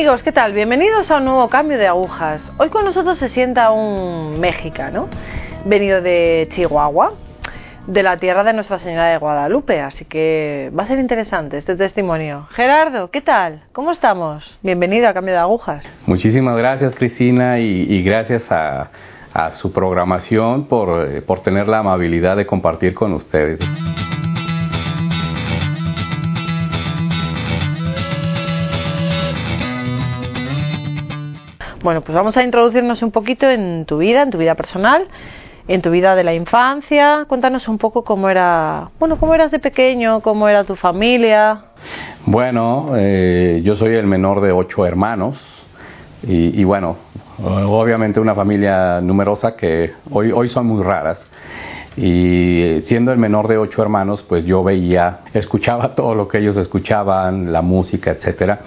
Amigos, 0.00 0.22
¿qué 0.22 0.32
tal? 0.32 0.54
Bienvenidos 0.54 1.10
a 1.10 1.18
un 1.18 1.26
nuevo 1.26 1.50
cambio 1.50 1.76
de 1.76 1.86
agujas. 1.86 2.50
Hoy 2.56 2.70
con 2.70 2.86
nosotros 2.86 3.18
se 3.18 3.28
sienta 3.28 3.70
un 3.70 4.40
mexicano 4.40 5.10
venido 5.66 6.00
de 6.00 6.48
Chihuahua, 6.52 7.12
de 7.86 8.02
la 8.02 8.16
tierra 8.16 8.42
de 8.42 8.54
Nuestra 8.54 8.78
Señora 8.78 9.08
de 9.08 9.18
Guadalupe, 9.18 9.78
así 9.78 10.06
que 10.06 10.72
va 10.76 10.84
a 10.84 10.86
ser 10.86 11.00
interesante 11.00 11.58
este 11.58 11.76
testimonio. 11.76 12.46
Gerardo, 12.52 13.10
¿qué 13.10 13.20
tal? 13.20 13.64
¿Cómo 13.72 13.90
estamos? 13.90 14.58
Bienvenido 14.62 15.06
a 15.06 15.12
Cambio 15.12 15.34
de 15.34 15.40
Agujas. 15.40 15.84
Muchísimas 16.06 16.56
gracias 16.56 16.94
Cristina 16.94 17.58
y, 17.58 18.02
gracias 18.02 18.50
a, 18.50 18.88
su 19.50 19.70
programación 19.70 20.64
por, 20.66 21.10
eh, 21.10 21.20
por 21.20 21.42
tener 21.42 21.68
la 21.68 21.80
amabilidad 21.80 22.38
de 22.38 22.46
compartir 22.46 22.94
con 22.94 23.12
ustedes. 23.12 23.60
Bueno, 31.82 32.02
pues 32.02 32.14
vamos 32.14 32.36
a 32.36 32.42
introducirnos 32.42 33.02
un 33.02 33.10
poquito 33.10 33.48
en 33.48 33.86
tu 33.86 33.96
vida, 33.96 34.20
en 34.20 34.30
tu 34.30 34.36
vida 34.36 34.54
personal, 34.54 35.08
en 35.66 35.80
tu 35.80 35.90
vida 35.90 36.14
de 36.14 36.24
la 36.24 36.34
infancia. 36.34 37.24
Cuéntanos 37.26 37.68
un 37.68 37.78
poco 37.78 38.04
cómo 38.04 38.28
era, 38.28 38.90
bueno, 38.98 39.18
cómo 39.18 39.34
eras 39.34 39.50
de 39.50 39.60
pequeño, 39.60 40.20
cómo 40.20 40.46
era 40.46 40.64
tu 40.64 40.76
familia. 40.76 41.64
Bueno, 42.26 42.92
eh, 42.96 43.62
yo 43.64 43.76
soy 43.76 43.94
el 43.94 44.06
menor 44.06 44.42
de 44.42 44.52
ocho 44.52 44.84
hermanos 44.84 45.38
y, 46.22 46.62
bueno, 46.64 46.98
obviamente 47.42 48.20
una 48.20 48.34
familia 48.34 49.00
numerosa 49.00 49.56
que 49.56 49.94
hoy, 50.10 50.32
hoy 50.32 50.50
son 50.50 50.66
muy 50.66 50.82
raras. 50.82 51.26
Y 52.02 52.80
siendo 52.84 53.12
el 53.12 53.18
menor 53.18 53.46
de 53.46 53.58
ocho 53.58 53.82
hermanos, 53.82 54.24
pues 54.26 54.46
yo 54.46 54.64
veía, 54.64 55.20
escuchaba 55.34 55.94
todo 55.94 56.14
lo 56.14 56.28
que 56.28 56.38
ellos 56.38 56.56
escuchaban, 56.56 57.52
la 57.52 57.60
música, 57.60 58.10
etcétera. 58.10 58.60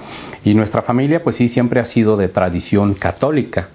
Y 0.43 0.53
nuestra 0.53 0.83
familia, 0.83 1.23
pues 1.23 1.37
sí, 1.37 1.49
siempre 1.49 1.79
ha 1.79 1.85
sido 1.85 2.15
de 2.15 2.27
tradición 2.27 2.93
católica. 2.93 3.69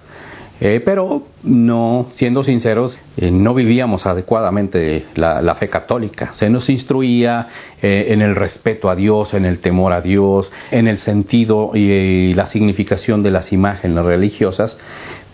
Eh, 0.61 0.81
pero 0.83 1.23
no, 1.43 2.07
siendo 2.11 2.43
sinceros, 2.43 2.99
eh, 3.15 3.31
no 3.31 3.53
vivíamos 3.53 4.05
adecuadamente 4.05 5.05
la, 5.15 5.55
fe 5.55 5.69
católica. 5.69 6.31
Se 6.33 6.49
nos 6.49 6.69
instruía 6.69 7.47
eh, 7.81 8.07
en 8.09 8.21
el 8.21 8.35
respeto 8.35 8.89
a 8.89 8.95
Dios, 8.95 9.33
en 9.33 9.45
el 9.45 9.59
temor 9.59 9.93
a 9.93 10.01
Dios, 10.01 10.51
en 10.71 10.89
el 10.89 10.97
sentido 10.97 11.71
y 11.75 12.33
la 12.33 12.47
significación 12.47 13.23
de 13.23 13.31
las 13.31 13.53
imágenes 13.53 14.03
religiosas, 14.03 14.77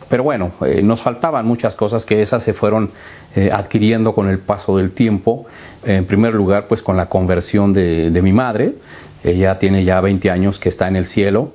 pero 0.10 0.24
bueno, 0.24 0.52
eh, 0.66 0.82
nos 0.84 1.02
faltaban 1.02 1.46
muchas 1.46 1.76
cosas 1.76 2.06
que 2.06 2.22
esas 2.22 2.44
se 2.44 2.54
fueron 2.54 2.92
eh, 3.36 3.50
adquiriendo 3.52 4.14
con 4.14 4.30
el 4.30 4.40
paso 4.40 4.78
del 4.78 4.92
tiempo. 4.92 5.46
En 5.84 6.06
primer 6.06 6.34
lugar, 6.34 6.68
pues 6.68 6.82
con 6.82 6.96
la 6.96 7.08
conversión 7.08 7.74
de, 7.74 8.20
mi 8.22 8.34
madre. 8.34 8.76
Ella 9.24 9.58
tiene 9.58 9.84
ya 9.84 10.00
20 10.02 10.30
años 10.30 10.60
que 10.60 10.70
está 10.70 10.88
en 10.88 10.96
el 10.96 11.08
cielo 11.08 11.52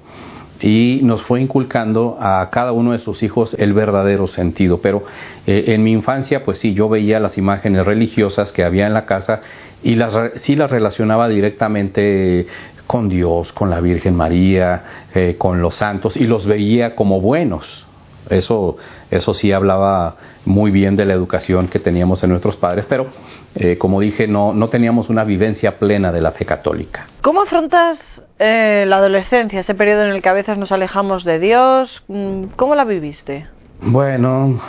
y 0.61 1.01
nos 1.05 1.23
fue 1.23 1.41
inculcando 1.41 2.19
a 2.21 2.51
cada 2.51 2.73
uno 2.73 2.93
de 2.93 2.99
sus 2.99 3.23
hijos 3.23 3.55
el 3.59 3.73
verdadero 3.73 4.27
sentido. 4.27 4.81
Pero 4.81 5.05
eh, 5.47 5.65
en 5.69 5.85
mi 5.85 5.93
infancia, 5.93 6.45
pues 6.45 6.59
sí, 6.59 6.75
yo 6.75 6.89
veía 6.89 7.21
las 7.21 7.39
imágenes 7.39 7.87
religiosas 7.87 8.53
que 8.53 8.65
había 8.65 8.87
en 8.87 8.95
la 8.95 9.07
casa 9.07 9.41
y 9.83 9.95
las, 9.95 10.19
sí 10.37 10.57
las 10.57 10.71
relacionaba 10.71 11.29
directamente 11.29 12.47
con 12.89 13.09
Dios, 13.09 13.53
con 13.53 13.71
la 13.71 13.81
Virgen 13.81 14.17
María, 14.17 15.07
con 15.39 15.63
los 15.63 15.77
santos 15.77 16.17
y 16.17 16.25
los 16.25 16.45
veía 16.45 16.97
como 16.97 17.21
buenos. 17.21 17.87
Eso, 18.31 18.77
eso 19.11 19.35
sí 19.35 19.53
hablaba 19.53 20.17
muy 20.45 20.71
bien 20.71 20.97
de 20.97 21.05
la 21.05 21.15
educación 21.15 21.69
que 21.69 21.81
teníamos 21.81 22.23
en 22.23 22.31
nuestros 22.31 22.57
padres, 22.57 22.87
pero 22.89 23.09
eh, 23.55 23.77
como 23.77 24.01
dije, 24.01 24.27
no, 24.29 24.55
no 24.55 24.69
teníamos 24.69 25.11
una 25.11 25.25
vivencia 25.25 25.79
plena 25.79 26.13
de 26.13 26.23
la 26.23 26.31
fe 26.31 26.45
católica. 26.45 27.07
¿Cómo 27.23 27.43
afrontas 27.43 27.99
eh, 28.39 28.85
la 28.87 28.99
adolescencia, 28.99 29.61
ese 29.61 29.75
periodo 29.75 30.05
en 30.05 30.11
el 30.11 30.23
que 30.23 30.29
a 30.29 30.33
veces 30.33 30.57
nos 30.57 30.71
alejamos 30.71 31.25
de 31.25 31.41
Dios? 31.41 32.03
Mm, 32.09 32.45
¿Cómo 32.57 32.75
la 32.77 32.85
viviste? 32.85 33.47
Bueno, 33.83 34.61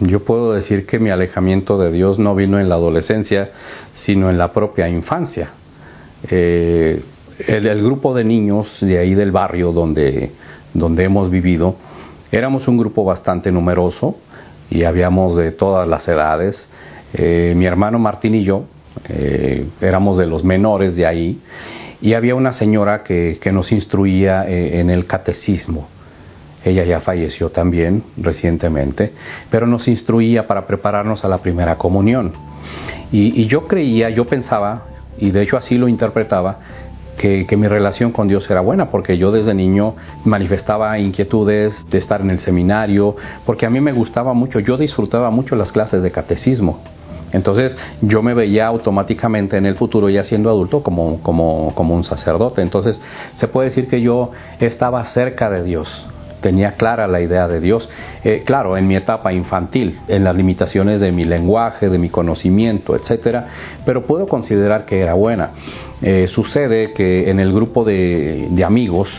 yo 0.00 0.24
puedo 0.24 0.54
decir 0.54 0.86
que 0.86 0.98
mi 0.98 1.10
alejamiento 1.10 1.76
de 1.78 1.92
Dios 1.92 2.18
no 2.18 2.34
vino 2.34 2.58
en 2.58 2.68
la 2.68 2.76
adolescencia, 2.76 3.50
sino 3.92 4.30
en 4.30 4.38
la 4.38 4.52
propia 4.52 4.88
infancia. 4.88 5.50
Eh, 6.28 7.02
el, 7.46 7.66
el, 7.66 7.82
grupo 7.82 8.14
de 8.14 8.24
niños 8.24 8.78
de 8.80 8.98
ahí 8.98 9.14
del 9.14 9.32
barrio 9.32 9.72
donde, 9.72 10.32
donde 10.74 11.04
hemos 11.04 11.30
vivido, 11.30 11.76
Éramos 12.32 12.68
un 12.68 12.78
grupo 12.78 13.04
bastante 13.04 13.50
numeroso 13.50 14.16
y 14.70 14.84
habíamos 14.84 15.36
de 15.36 15.50
todas 15.50 15.88
las 15.88 16.06
edades. 16.06 16.68
Eh, 17.12 17.54
mi 17.56 17.66
hermano 17.66 17.98
Martín 17.98 18.36
y 18.36 18.44
yo 18.44 18.66
eh, 19.08 19.66
éramos 19.80 20.16
de 20.16 20.26
los 20.26 20.44
menores 20.44 20.94
de 20.94 21.06
ahí 21.06 21.40
y 22.00 22.14
había 22.14 22.36
una 22.36 22.52
señora 22.52 23.02
que, 23.02 23.40
nos 23.52 23.72
instruía 23.72 24.48
eh, 24.48 24.78
en 24.78 24.90
el 24.90 25.06
catecismo. 25.06 25.88
Ella 26.64 26.84
ya 26.84 27.00
falleció 27.00 27.50
también 27.50 28.04
recientemente, 28.16 29.12
pero 29.50 29.66
nos 29.66 29.88
instruía 29.88 30.46
para 30.46 30.66
prepararnos 30.66 31.24
a 31.24 31.28
la 31.28 31.38
primera 31.38 31.76
comunión. 31.78 32.32
y 33.10 33.46
yo 33.46 33.66
creía, 33.66 34.10
yo 34.10 34.26
pensaba, 34.26 34.84
y 35.18 35.30
de 35.30 35.42
hecho 35.42 35.56
así 35.56 35.78
lo 35.78 35.88
interpretaba, 35.88 36.60
que, 37.20 37.56
mi 37.58 37.68
relación 37.68 38.12
con 38.12 38.28
Dios 38.28 38.50
era 38.50 38.62
buena, 38.62 38.88
porque 38.90 39.18
yo 39.18 39.30
desde 39.30 39.52
niño 39.52 39.94
manifestaba 40.24 40.98
inquietudes 40.98 41.86
de 41.90 41.98
estar 41.98 42.22
en 42.22 42.30
el 42.30 42.40
seminario, 42.40 43.14
porque 43.44 43.66
a 43.66 43.70
mí 43.70 43.78
me 43.80 43.92
gustaba 43.92 44.32
mucho, 44.32 44.58
yo 44.58 44.78
disfrutaba 44.78 45.30
mucho 45.30 45.54
las 45.54 45.70
clases 45.70 46.02
de 46.02 46.10
catecismo. 46.10 46.80
Entonces 47.32 47.76
yo 48.00 48.22
me 48.22 48.32
veía 48.32 48.66
automáticamente 48.66 49.58
en 49.58 49.66
el 49.66 49.76
futuro 49.76 50.08
ya 50.08 50.24
siendo 50.24 50.48
adulto 50.48 50.82
como, 50.82 51.20
como, 51.22 51.74
como 51.74 51.94
un 51.94 52.04
sacerdote. 52.04 52.62
Entonces 52.62 53.00
se 53.34 53.46
puede 53.46 53.68
decir 53.68 53.86
que 53.86 54.00
yo 54.00 54.30
estaba 54.58 55.04
cerca 55.04 55.50
de 55.50 55.62
Dios, 55.62 56.06
tenía 56.40 56.72
clara 56.72 57.06
la 57.06 57.20
idea 57.20 57.48
de 57.48 57.60
Dios, 57.60 57.88
eh, 58.24 58.42
claro, 58.44 58.76
en 58.76 58.86
mi 58.86 58.96
etapa 58.96 59.32
infantil, 59.32 59.98
en 60.08 60.24
las 60.24 60.34
limitaciones 60.34 61.00
de 61.00 61.12
mi 61.12 61.24
lenguaje, 61.24 61.88
de 61.88 61.98
mi 61.98 62.08
conocimiento, 62.08 62.96
etcétera, 62.96 63.46
pero 63.84 64.06
puedo 64.06 64.26
considerar 64.26 64.84
que 64.86 65.00
era 65.00 65.14
buena. 65.14 65.50
Eh, 66.02 66.26
sucede 66.28 66.92
que 66.92 67.30
en 67.30 67.40
el 67.40 67.52
grupo 67.52 67.84
de, 67.84 68.48
amigos, 68.64 69.10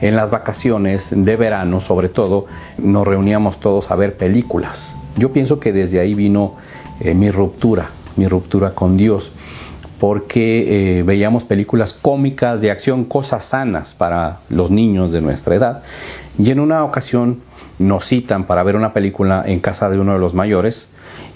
en 0.00 0.16
las 0.16 0.30
vacaciones 0.30 1.06
de 1.10 1.36
verano 1.36 1.80
sobre 1.80 2.08
todo, 2.08 2.46
nos 2.78 3.06
reuníamos 3.06 3.60
todos 3.60 3.90
a 3.90 3.96
ver 3.96 4.16
películas. 4.16 4.96
Yo 5.16 5.32
pienso 5.32 5.60
que 5.60 5.72
desde 5.72 6.00
ahí 6.00 6.14
vino 6.14 6.56
eh, 7.00 7.14
mi 7.14 7.30
ruptura, 7.30 7.90
mi 8.16 8.26
ruptura 8.26 8.74
con 8.74 8.96
Dios 8.96 9.32
porque 10.00 11.02
veíamos 11.06 11.44
películas 11.44 11.94
cómicas 11.94 12.60
de 12.60 12.70
acción, 12.70 13.04
cosas 13.04 13.44
sanas 13.44 13.94
para 13.94 14.40
los 14.50 14.70
niños 14.70 15.12
de 15.12 15.22
nuestra 15.22 15.54
edad, 15.54 15.82
y 16.38 16.50
en 16.50 16.60
una 16.60 16.84
ocasión 16.84 17.40
nos 17.78 18.06
citan 18.06 18.44
para 18.44 18.62
ver 18.62 18.76
una 18.76 18.92
película 18.92 19.44
en 19.46 19.60
casa 19.60 19.88
de 19.88 19.98
uno 19.98 20.14
de 20.14 20.18
los 20.18 20.34
mayores 20.34 20.88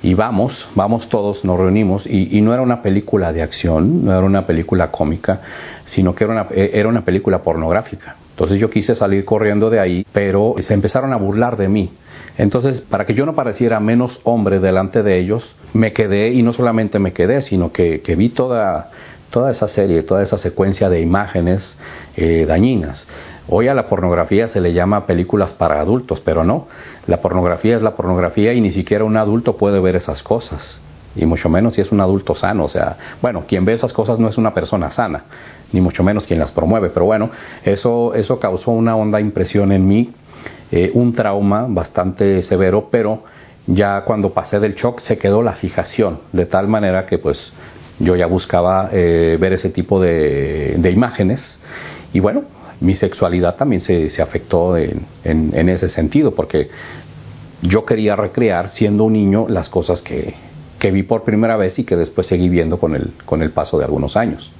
y 0.02 0.14
vamos, 0.14 0.68
vamos 0.74 1.08
todos, 1.08 1.44
nos 1.44 1.58
reunimos 1.58 2.06
y, 2.06 2.40
no 2.40 2.52
era 2.52 2.62
una 2.62 2.82
película 2.82 3.32
de 3.32 3.42
acción, 3.42 4.04
no 4.04 4.12
era 4.12 4.22
una 4.24 4.46
película 4.46 4.90
cómica, 4.90 5.40
sino 5.84 6.14
que 6.14 6.24
era 6.24 6.32
una, 6.32 6.46
eh, 6.50 6.70
era 6.74 6.88
una 6.88 7.04
película 7.04 7.42
pornográfica. 7.42 8.16
Entonces 8.30 8.60
yo 8.60 8.70
quise 8.70 8.94
salir 8.94 9.24
corriendo 9.24 9.70
de 9.70 9.80
ahí, 9.80 10.06
pero 10.12 10.54
se 10.60 10.74
empezaron 10.74 11.12
a 11.12 11.16
burlar 11.16 11.56
de 11.56 11.68
mí. 11.68 11.90
Entonces, 12.36 12.80
para 12.80 13.04
que 13.04 13.14
yo 13.14 13.26
no 13.26 13.34
pareciera 13.34 13.80
menos 13.80 14.20
hombre 14.22 14.60
delante 14.60 15.02
de 15.02 15.18
ellos, 15.18 15.56
me 15.72 15.92
quedé 15.92 16.30
y 16.30 16.44
no 16.44 16.52
solamente 16.52 17.00
me 17.00 17.12
quedé, 17.12 17.42
sino 17.42 17.72
que 17.72 18.14
vi 18.16 18.28
toda, 18.28 18.92
toda 19.30 19.50
esa 19.50 19.68
serie, 19.68 20.02
toda 20.02 20.22
esa 20.22 20.38
secuencia 20.38 20.88
de 20.88 21.00
imágenes 21.00 21.78
eh, 22.16 22.46
dañinas. 22.46 23.06
Hoy 23.48 23.68
a 23.68 23.74
la 23.74 23.88
pornografía 23.88 24.48
se 24.48 24.60
le 24.60 24.72
llama 24.72 25.06
películas 25.06 25.54
para 25.54 25.80
adultos, 25.80 26.20
pero 26.20 26.44
no. 26.44 26.68
La 27.06 27.20
pornografía 27.20 27.76
es 27.76 27.82
la 27.82 27.96
pornografía 27.96 28.52
y 28.52 28.60
ni 28.60 28.70
siquiera 28.70 29.04
un 29.04 29.16
adulto 29.16 29.56
puede 29.56 29.80
ver 29.80 29.96
esas 29.96 30.22
cosas. 30.22 30.80
Y 31.16 31.24
mucho 31.24 31.48
menos 31.48 31.74
si 31.74 31.80
es 31.80 31.90
un 31.90 32.00
adulto 32.00 32.34
sano. 32.34 32.64
O 32.64 32.68
sea, 32.68 32.96
bueno, 33.22 33.44
quien 33.48 33.64
ve 33.64 33.72
esas 33.72 33.92
cosas 33.92 34.18
no 34.18 34.28
es 34.28 34.36
una 34.36 34.52
persona 34.52 34.90
sana, 34.90 35.24
ni 35.72 35.80
mucho 35.80 36.02
menos 36.02 36.26
quien 36.26 36.38
las 36.38 36.52
promueve. 36.52 36.90
Pero 36.90 37.06
bueno, 37.06 37.30
eso, 37.64 38.12
eso 38.14 38.38
causó 38.38 38.70
una 38.72 38.96
honda 38.96 39.18
impresión 39.20 39.72
en 39.72 39.88
mí, 39.88 40.12
eh, 40.70 40.90
un 40.92 41.14
trauma 41.14 41.66
bastante 41.68 42.42
severo, 42.42 42.88
pero 42.90 43.24
ya 43.66 44.02
cuando 44.02 44.32
pasé 44.32 44.60
del 44.60 44.74
shock 44.74 45.00
se 45.00 45.18
quedó 45.18 45.42
la 45.42 45.52
fijación, 45.52 46.20
de 46.32 46.46
tal 46.46 46.68
manera 46.68 47.06
que 47.06 47.18
pues 47.18 47.52
yo 47.98 48.16
ya 48.16 48.26
buscaba 48.26 48.90
eh, 48.92 49.36
ver 49.40 49.52
ese 49.52 49.70
tipo 49.70 50.00
de, 50.00 50.76
de 50.78 50.90
imágenes. 50.90 51.60
Y 52.12 52.20
bueno, 52.20 52.44
mi 52.80 52.94
sexualidad 52.94 53.56
también 53.56 53.80
se, 53.82 54.10
se 54.10 54.22
afectó 54.22 54.76
en, 54.76 55.06
en, 55.24 55.68
ese 55.68 55.88
sentido, 55.88 56.34
porque 56.34 56.70
yo 57.62 57.84
quería 57.84 58.14
recrear, 58.16 58.68
siendo 58.68 59.04
un 59.04 59.14
niño, 59.14 59.46
las 59.48 59.68
cosas 59.68 60.00
que, 60.00 60.34
que 60.78 60.90
vi 60.90 61.02
por 61.02 61.24
primera 61.24 61.56
vez 61.56 61.78
y 61.78 61.84
que 61.84 61.96
después 61.96 62.26
seguí 62.26 62.48
viendo 62.48 62.78
con 62.78 62.94
el, 62.94 63.12
con 63.24 63.42
el 63.42 63.50
paso 63.50 63.78
de 63.78 63.84
algunos 63.84 64.16
años. 64.16 64.52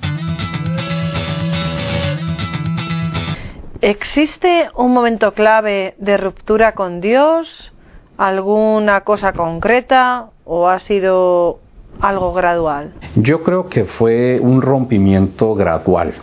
¿Existe 3.81 4.69
un 4.75 4.93
momento 4.93 5.33
clave 5.35 5.95
de 5.99 6.17
ruptura 6.17 6.73
con 6.73 7.01
Dios? 7.01 7.73
¿Alguna 8.17 9.03
cosa 9.03 9.33
concreta? 9.33 10.31
¿O 10.45 10.69
ha 10.69 10.81
sido 10.81 11.61
algo 12.01 12.33
gradual? 12.33 12.93
Yo 13.17 13.43
creo 13.43 13.69
que 13.69 13.85
fue 13.85 14.39
un 14.41 14.63
rompimiento 14.63 15.55
gradual 15.55 16.15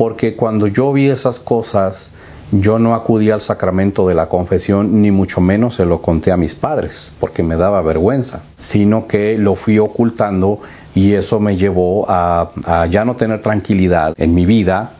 porque 0.00 0.34
cuando 0.34 0.66
yo 0.66 0.92
vi 0.94 1.10
esas 1.10 1.38
cosas 1.38 2.10
yo 2.52 2.78
no 2.78 2.94
acudí 2.94 3.30
al 3.30 3.42
sacramento 3.42 4.08
de 4.08 4.14
la 4.14 4.30
confesión, 4.30 5.02
ni 5.02 5.10
mucho 5.10 5.42
menos 5.42 5.74
se 5.74 5.84
lo 5.84 6.00
conté 6.00 6.32
a 6.32 6.38
mis 6.38 6.54
padres, 6.54 7.12
porque 7.20 7.42
me 7.42 7.54
daba 7.54 7.82
vergüenza, 7.82 8.44
sino 8.58 9.06
que 9.06 9.36
lo 9.36 9.54
fui 9.54 9.78
ocultando 9.78 10.60
y 10.94 11.12
eso 11.12 11.38
me 11.38 11.58
llevó 11.58 12.06
a, 12.08 12.50
ya 12.90 13.04
no 13.04 13.14
tener 13.16 13.42
tranquilidad 13.42 14.14
en 14.16 14.34
mi 14.34 14.46
vida. 14.46 14.92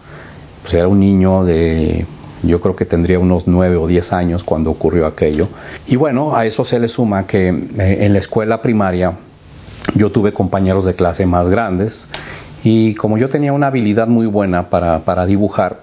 Pues 0.62 0.74
era 0.74 0.86
un 0.86 1.00
niño 1.00 1.44
de 1.44 2.06
yo 2.42 2.60
creo 2.60 2.76
que 2.76 2.84
tendría 2.84 3.18
unos 3.18 3.46
nueve 3.46 3.76
o 3.76 3.86
diez 3.86 4.12
años 4.12 4.44
cuando 4.44 4.70
ocurrió 4.70 5.06
aquello. 5.06 5.48
Y 5.86 5.96
bueno, 5.96 6.36
a 6.36 6.44
eso 6.44 6.64
se 6.64 6.78
le 6.78 6.88
suma 6.88 7.26
que 7.26 7.48
eh, 7.48 7.98
en 8.00 8.12
la 8.12 8.18
escuela 8.18 8.60
primaria 8.60 9.14
yo 9.94 10.10
tuve 10.10 10.32
compañeros 10.32 10.84
de 10.84 10.94
clase 10.94 11.26
más 11.26 11.48
grandes 11.48 12.06
y 12.62 12.94
como 12.94 13.18
yo 13.18 13.28
tenía 13.28 13.52
una 13.52 13.68
habilidad 13.68 14.06
muy 14.06 14.26
buena 14.26 14.68
para, 14.68 15.26
dibujar, 15.26 15.80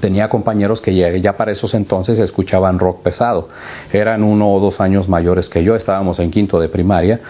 tenía 0.00 0.28
compañeros 0.28 0.80
que 0.80 0.94
ya, 0.94 1.10
ya, 1.10 1.36
para 1.36 1.52
esos 1.52 1.74
entonces 1.74 2.18
escuchaban 2.18 2.78
rock 2.78 3.02
pesado. 3.02 3.48
Eran 3.92 4.24
uno 4.24 4.52
o 4.52 4.58
dos 4.58 4.80
años 4.80 5.08
mayores 5.08 5.48
que 5.48 5.62
yo, 5.62 5.76
estábamos 5.76 6.18
en 6.18 6.32
quinto 6.32 6.58
de 6.58 6.68
primaria. 6.68 7.20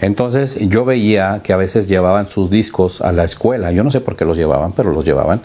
Entonces 0.00 0.58
yo 0.68 0.86
veía 0.86 1.40
que 1.42 1.52
a 1.52 1.56
veces 1.56 1.86
llevaban 1.86 2.28
sus 2.28 2.50
discos 2.50 3.02
a 3.02 3.12
la 3.12 3.24
escuela. 3.24 3.72
Yo 3.72 3.84
no 3.84 3.90
sé 3.90 4.00
por 4.00 4.16
qué 4.16 4.24
los 4.24 4.38
llevaban, 4.38 4.72
pero 4.72 4.92
los 4.92 5.04
llevaban. 5.04 5.42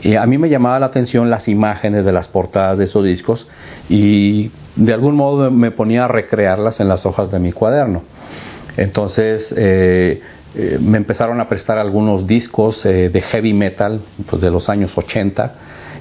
Y 0.00 0.14
a 0.14 0.24
mí 0.26 0.38
me 0.38 0.48
llamaba 0.48 0.78
la 0.78 0.86
atención 0.86 1.28
las 1.28 1.48
imágenes 1.48 2.04
de 2.04 2.12
las 2.12 2.28
portadas 2.28 2.78
de 2.78 2.84
esos 2.84 3.04
discos 3.04 3.48
y 3.88 4.52
de 4.76 4.94
algún 4.94 5.16
modo 5.16 5.50
me 5.50 5.72
ponía 5.72 6.04
a 6.04 6.08
recrearlas 6.08 6.78
en 6.78 6.88
las 6.88 7.04
hojas 7.04 7.32
de 7.32 7.40
mi 7.40 7.52
cuaderno. 7.52 8.02
Entonces 8.78 9.52
eh, 9.56 10.22
eh, 10.54 10.78
me 10.80 10.98
empezaron 10.98 11.40
a 11.40 11.48
prestar 11.48 11.78
algunos 11.78 12.26
discos 12.26 12.86
eh, 12.86 13.10
de 13.10 13.20
heavy 13.20 13.52
metal 13.52 14.00
pues, 14.30 14.40
de 14.40 14.50
los 14.50 14.68
años 14.68 14.96
80 14.96 15.54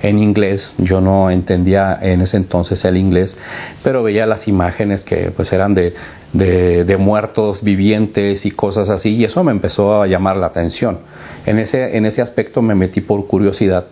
en 0.04 0.20
inglés. 0.20 0.76
Yo 0.78 1.02
no 1.02 1.32
entendía 1.32 1.98
en 2.00 2.22
ese 2.22 2.38
entonces 2.38 2.86
el 2.86 2.98
inglés, 2.98 3.36
pero 3.84 4.04
veía 4.04 4.28
las 4.28 4.48
imágenes 4.48 5.04
que 5.04 5.32
pues 5.32 5.52
eran 5.52 5.74
de, 5.74 5.96
de, 6.34 6.86
de, 6.86 6.98
muertos 6.98 7.64
vivientes 7.64 8.46
y 8.46 8.52
cosas 8.52 8.92
así, 8.92 9.16
y 9.16 9.24
eso 9.24 9.44
me 9.44 9.52
empezó 9.52 10.04
a 10.04 10.08
llamar 10.08 10.38
la 10.38 10.48
atención. 10.48 11.00
En 11.48 11.58
ese, 11.58 11.98
en 11.98 12.06
ese 12.06 12.22
aspecto 12.22 12.62
me 12.62 12.76
metí 12.76 13.02
por 13.02 13.26
curiosidad, 13.26 13.88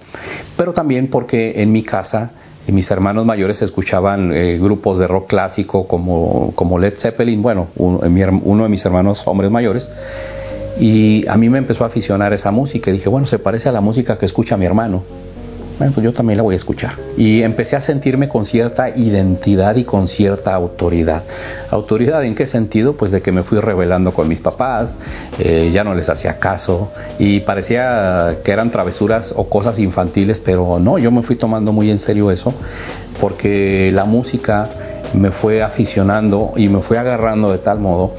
pero 0.56 0.74
también 0.74 1.10
porque 1.10 1.62
en 1.62 1.72
mi 1.72 1.82
casa 1.82 2.34
mis 2.72 2.90
hermanos 2.90 3.26
mayores 3.26 3.62
escuchaban 3.62 4.32
eh, 4.34 4.58
grupos 4.58 5.00
de 5.00 5.08
rock 5.08 5.28
clásico 5.28 5.88
como, 5.88 6.52
como 6.56 6.80
Led 6.80 6.96
Zeppelin, 6.98 7.42
bueno, 7.42 7.68
uno, 7.76 8.00
uno, 8.44 8.64
de 8.64 8.70
mis 8.70 8.86
hermanos 8.86 9.24
hombres 9.26 9.52
mayores, 9.52 9.90
y 10.80 11.28
a 11.28 11.38
mí 11.38 11.50
me 11.50 11.58
empezó 11.58 11.84
a 11.84 11.88
aficionar 11.88 12.34
esa 12.34 12.52
música 12.52 12.90
y 12.90 12.94
dije, 12.94 13.10
bueno, 13.10 13.28
se 13.28 13.40
parece 13.40 13.70
a 13.70 13.72
la 13.72 13.82
música 13.82 14.18
que 14.18 14.26
escucha 14.26 14.58
mi 14.58 14.66
hermano. 14.66 15.04
Bueno, 15.78 15.94
pues 15.94 16.06
yo 16.06 16.14
también 16.14 16.38
la 16.38 16.44
voy 16.44 16.54
a 16.54 16.58
escuchar. 16.58 16.94
Y 17.18 17.42
empecé 17.42 17.76
a 17.76 17.82
sentirme 17.82 18.30
con 18.30 18.46
cierta 18.46 18.90
identidad 18.90 19.76
y 19.76 19.84
con 19.84 20.08
cierta 20.08 20.54
autoridad. 20.54 21.24
¿Autoridad 21.70 22.24
en 22.24 22.34
qué 22.34 22.46
sentido? 22.46 22.96
Pues 22.96 23.12
de 23.12 23.22
que 23.22 23.32
me 23.32 23.44
fui 23.44 23.60
revelando 23.60 24.14
con 24.14 24.28
mis 24.28 24.40
papás, 24.40 24.98
eh, 25.38 25.72
ya 25.74 25.84
no 25.84 25.94
les 25.94 26.08
hacía 26.08 26.40
caso 26.40 26.92
y 27.20 27.42
parecía 27.42 28.38
que 28.44 28.52
eran 28.52 28.72
travesuras 28.72 29.34
o 29.36 29.50
cosas 29.50 29.78
infantiles, 29.80 30.40
pero 30.40 30.80
no, 30.80 30.98
yo 30.98 31.12
me 31.12 31.24
fui 31.24 31.36
tomando 31.36 31.74
muy 31.74 31.92
en 31.92 32.00
serio 32.00 32.32
eso 32.32 32.54
porque 33.20 33.92
la 33.94 34.06
música 34.06 34.70
me 35.14 35.32
fue 35.32 35.62
aficionando 35.62 36.54
y 36.56 36.68
me 36.68 36.82
fue 36.82 36.98
agarrando 36.98 37.52
de 37.52 37.60
tal 37.60 37.80
modo 37.80 38.14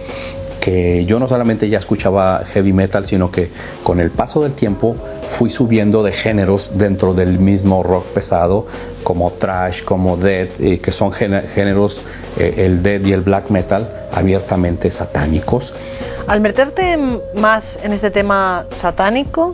que 0.67 1.05
yo 1.05 1.21
no 1.21 1.29
solamente 1.29 1.69
ya 1.69 1.79
escuchaba 1.79 2.45
heavy 2.47 2.73
metal, 2.73 3.07
sino 3.07 3.31
que 3.31 3.53
con 3.85 4.01
el 4.01 4.11
paso 4.11 4.43
del 4.43 4.55
tiempo 4.55 4.97
fui 5.39 5.49
subiendo 5.49 6.03
de 6.03 6.11
géneros 6.11 6.69
dentro 6.75 7.15
del 7.15 7.39
mismo 7.39 7.85
rock 7.85 8.07
pesado, 8.07 8.67
como 9.05 9.31
trash, 9.35 9.85
como 9.85 10.17
death, 10.17 10.59
eh, 10.59 10.81
que 10.81 10.91
son 10.91 11.13
géneros, 11.13 12.03
eh, 12.37 12.55
el 12.67 12.83
death 12.83 13.07
y 13.07 13.13
el 13.13 13.21
black 13.21 13.49
metal, 13.49 14.09
abiertamente 14.11 14.91
satánicos. 14.91 15.73
Al 16.27 16.41
meterte 16.41 16.99
más 17.37 17.79
en 17.85 17.93
este 17.93 18.11
tema 18.11 18.67
satánico, 18.81 19.53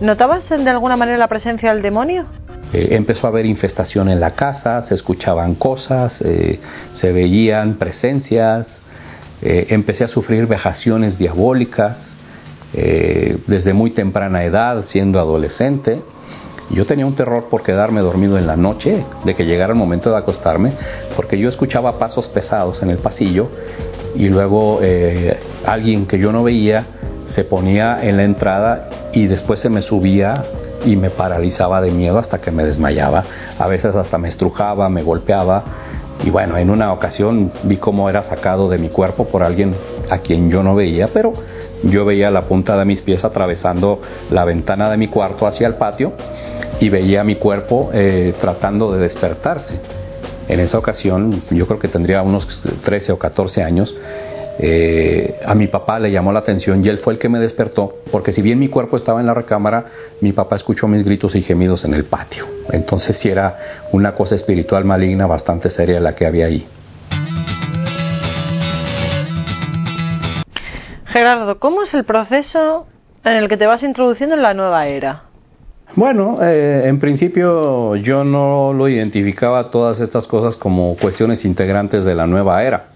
¿notabas 0.00 0.48
de 0.48 0.70
alguna 0.70 0.96
manera 0.96 1.18
la 1.18 1.28
presencia 1.28 1.74
del 1.74 1.82
demonio? 1.82 2.24
Eh, 2.72 2.96
empezó 2.96 3.26
a 3.26 3.30
haber 3.30 3.44
infestación 3.44 4.08
en 4.08 4.18
la 4.18 4.30
casa, 4.30 4.80
se 4.80 4.94
escuchaban 4.94 5.56
cosas, 5.56 6.22
eh, 6.22 6.58
se 6.92 7.12
veían 7.12 7.74
presencias, 7.74 8.80
eh, 9.42 9.66
empecé 9.70 10.04
a 10.04 10.08
sufrir 10.08 10.46
vejaciones 10.46 11.18
diabólicas 11.18 12.16
eh, 12.72 13.38
desde 13.46 13.72
muy 13.72 13.90
temprana 13.90 14.44
edad, 14.44 14.84
siendo 14.86 15.20
adolescente. 15.20 16.02
Yo 16.70 16.86
tenía 16.86 17.06
un 17.06 17.14
terror 17.14 17.48
por 17.50 17.62
quedarme 17.62 18.00
dormido 18.00 18.38
en 18.38 18.46
la 18.46 18.56
noche, 18.56 19.04
de 19.24 19.34
que 19.34 19.44
llegara 19.44 19.72
el 19.72 19.78
momento 19.78 20.10
de 20.10 20.16
acostarme, 20.16 20.72
porque 21.14 21.38
yo 21.38 21.48
escuchaba 21.48 21.98
pasos 21.98 22.28
pesados 22.28 22.82
en 22.82 22.90
el 22.90 22.98
pasillo 22.98 23.48
y 24.14 24.28
luego 24.28 24.80
eh, 24.82 25.38
alguien 25.66 26.06
que 26.06 26.18
yo 26.18 26.32
no 26.32 26.42
veía 26.42 26.86
se 27.26 27.44
ponía 27.44 28.02
en 28.02 28.16
la 28.16 28.24
entrada 28.24 28.88
y 29.12 29.26
después 29.26 29.60
se 29.60 29.68
me 29.68 29.82
subía 29.82 30.44
y 30.84 30.96
me 30.96 31.10
paralizaba 31.10 31.80
de 31.80 31.90
miedo 31.90 32.18
hasta 32.18 32.40
que 32.40 32.50
me 32.50 32.64
desmayaba. 32.64 33.24
A 33.58 33.66
veces 33.66 33.94
hasta 33.94 34.18
me 34.18 34.28
estrujaba, 34.28 34.88
me 34.88 35.02
golpeaba 35.02 35.64
y 36.24 36.30
bueno, 36.30 36.56
en 36.56 36.70
una 36.70 36.90
ocasión 36.90 37.52
vi 37.64 37.76
cómo 37.76 38.08
era 38.08 38.22
sacado 38.22 38.70
de 38.70 38.78
mi 38.78 38.88
cuerpo 38.88 39.26
por 39.26 39.42
alguien 39.42 39.76
a 40.08 40.18
quien 40.18 40.50
yo 40.50 40.62
no 40.62 40.74
veía, 40.74 41.08
pero 41.12 41.34
yo 41.82 42.06
veía 42.06 42.30
la 42.30 42.46
punta 42.46 42.78
de 42.78 42.86
mis 42.86 43.02
pies 43.02 43.24
atravesando 43.24 44.00
la 44.30 44.46
ventana 44.46 44.90
de 44.90 44.96
mi 44.96 45.08
cuarto 45.08 45.46
hacia 45.46 45.66
el 45.66 45.74
patio 45.74 46.14
y 46.80 46.88
veía 46.88 47.24
mi 47.24 47.36
cuerpo 47.36 47.90
eh, 47.92 48.32
tratando 48.40 48.90
de 48.92 49.00
despertarse. 49.00 49.78
En 50.48 50.60
esa 50.60 50.78
ocasión, 50.78 51.42
yo 51.50 51.66
creo 51.66 51.78
que 51.78 51.88
tendría 51.88 52.22
unos 52.22 52.48
13 52.82 53.12
o 53.12 53.18
14 53.18 53.62
años, 53.62 53.94
eh, 54.58 55.40
a 55.44 55.54
mi 55.54 55.66
papá 55.66 55.98
le 55.98 56.10
llamó 56.10 56.32
la 56.32 56.38
atención 56.40 56.84
y 56.84 56.88
él 56.88 56.98
fue 56.98 57.14
el 57.14 57.18
que 57.18 57.28
me 57.28 57.38
despertó, 57.38 57.96
porque 58.10 58.32
si 58.32 58.40
bien 58.40 58.58
mi 58.58 58.68
cuerpo 58.68 58.96
estaba 58.96 59.20
en 59.20 59.26
la 59.26 59.34
recámara, 59.34 59.86
mi 60.20 60.32
papá 60.32 60.56
escuchó 60.56 60.86
mis 60.86 61.04
gritos 61.04 61.34
y 61.34 61.42
gemidos 61.42 61.84
en 61.84 61.94
el 61.94 62.04
patio. 62.04 62.46
Entonces 62.70 63.16
sí 63.16 63.28
era 63.28 63.56
una 63.92 64.14
cosa 64.14 64.34
espiritual 64.34 64.84
maligna 64.84 65.26
bastante 65.26 65.70
seria 65.70 66.00
la 66.00 66.14
que 66.14 66.26
había 66.26 66.46
ahí. 66.46 66.66
Gerardo, 71.06 71.58
¿cómo 71.58 71.82
es 71.82 71.94
el 71.94 72.04
proceso 72.04 72.86
en 73.24 73.36
el 73.36 73.48
que 73.48 73.56
te 73.56 73.66
vas 73.66 73.82
introduciendo 73.82 74.34
en 74.34 74.42
la 74.42 74.54
nueva 74.54 74.86
era? 74.86 75.22
Bueno, 75.96 76.38
eh, 76.42 76.82
en 76.86 76.98
principio 76.98 77.94
yo 77.96 78.24
no 78.24 78.72
lo 78.72 78.88
identificaba 78.88 79.70
todas 79.70 80.00
estas 80.00 80.26
cosas 80.26 80.56
como 80.56 80.96
cuestiones 80.96 81.44
integrantes 81.44 82.04
de 82.04 82.16
la 82.16 82.26
nueva 82.26 82.64
era 82.64 82.93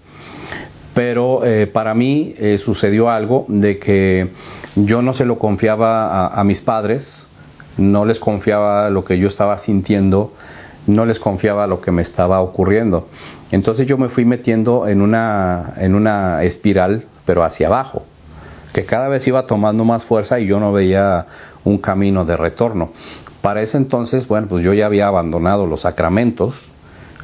pero 0.98 1.44
eh, 1.44 1.68
para 1.68 1.94
mí 1.94 2.34
eh, 2.38 2.58
sucedió 2.58 3.08
algo 3.08 3.44
de 3.46 3.78
que 3.78 4.30
yo 4.74 5.00
no 5.00 5.12
se 5.12 5.24
lo 5.24 5.38
confiaba 5.38 6.26
a, 6.26 6.42
mis 6.42 6.60
padres, 6.60 7.28
no 7.76 8.04
les 8.04 8.18
confiaba 8.18 8.90
lo 8.90 9.04
que 9.04 9.16
yo 9.16 9.28
estaba 9.28 9.58
sintiendo, 9.58 10.32
no 10.88 11.06
les 11.06 11.20
confiaba 11.20 11.68
lo 11.68 11.80
que 11.80 11.92
me 11.92 12.02
estaba 12.02 12.40
ocurriendo. 12.40 13.06
Entonces 13.52 13.86
yo 13.86 13.96
me 13.96 14.08
fui 14.08 14.24
metiendo 14.24 14.88
en 14.88 15.00
una, 15.00 15.74
en 15.76 15.94
una 15.94 16.42
espiral, 16.42 17.04
pero 17.24 17.44
hacia 17.44 17.68
abajo, 17.68 18.02
que 18.72 18.84
cada 18.84 19.06
vez 19.06 19.24
iba 19.28 19.46
tomando 19.46 19.84
más 19.84 20.04
fuerza 20.04 20.40
y 20.40 20.48
yo 20.48 20.58
no 20.58 20.72
veía 20.72 21.26
un 21.62 21.78
camino 21.78 22.24
de 22.24 22.36
retorno. 22.36 22.90
Para 23.40 23.62
ese 23.62 23.76
entonces, 23.76 24.26
bueno, 24.26 24.48
pues 24.48 24.64
yo 24.64 24.74
ya 24.74 24.86
había 24.86 25.06
abandonado 25.06 25.64
los 25.64 25.82
sacramentos, 25.82 26.56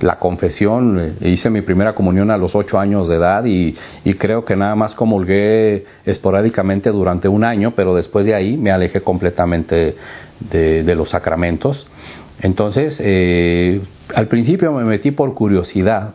la 0.00 0.18
confesión, 0.18 1.16
eh, 1.20 1.28
hice 1.28 1.50
mi 1.50 1.60
primera 1.60 1.94
comunión 1.94 2.30
a 2.30 2.36
los 2.36 2.54
ocho 2.54 2.78
años 2.78 3.08
de 3.08 3.16
edad 3.16 3.44
y, 3.44 3.76
y, 4.04 4.14
creo 4.14 4.44
que 4.44 4.56
nada 4.56 4.74
más 4.74 4.94
comulgué 4.94 5.84
esporádicamente 6.04 6.90
durante 6.90 7.28
un 7.28 7.44
año, 7.44 7.74
pero 7.76 7.94
después 7.94 8.26
de 8.26 8.34
ahí 8.34 8.56
me 8.56 8.70
alejé 8.70 9.02
completamente 9.02 9.96
de, 10.40 10.82
de 10.82 10.94
los 10.94 11.10
sacramentos. 11.10 11.88
Entonces, 12.40 13.00
eh, 13.02 13.80
al 14.14 14.26
principio 14.28 14.72
me 14.72 14.84
metí 14.84 15.10
por 15.10 15.34
curiosidad, 15.34 16.14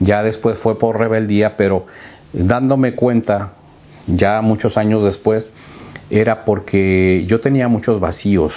ya 0.00 0.22
después 0.22 0.58
fue 0.58 0.78
por 0.78 0.98
rebeldía, 0.98 1.56
pero 1.56 1.86
dándome 2.32 2.94
cuenta, 2.94 3.52
ya 4.06 4.40
muchos 4.42 4.76
años 4.76 5.04
después, 5.04 5.50
era 6.10 6.44
porque 6.44 7.24
yo 7.26 7.40
tenía 7.40 7.68
muchos 7.68 8.00
vacíos, 8.00 8.52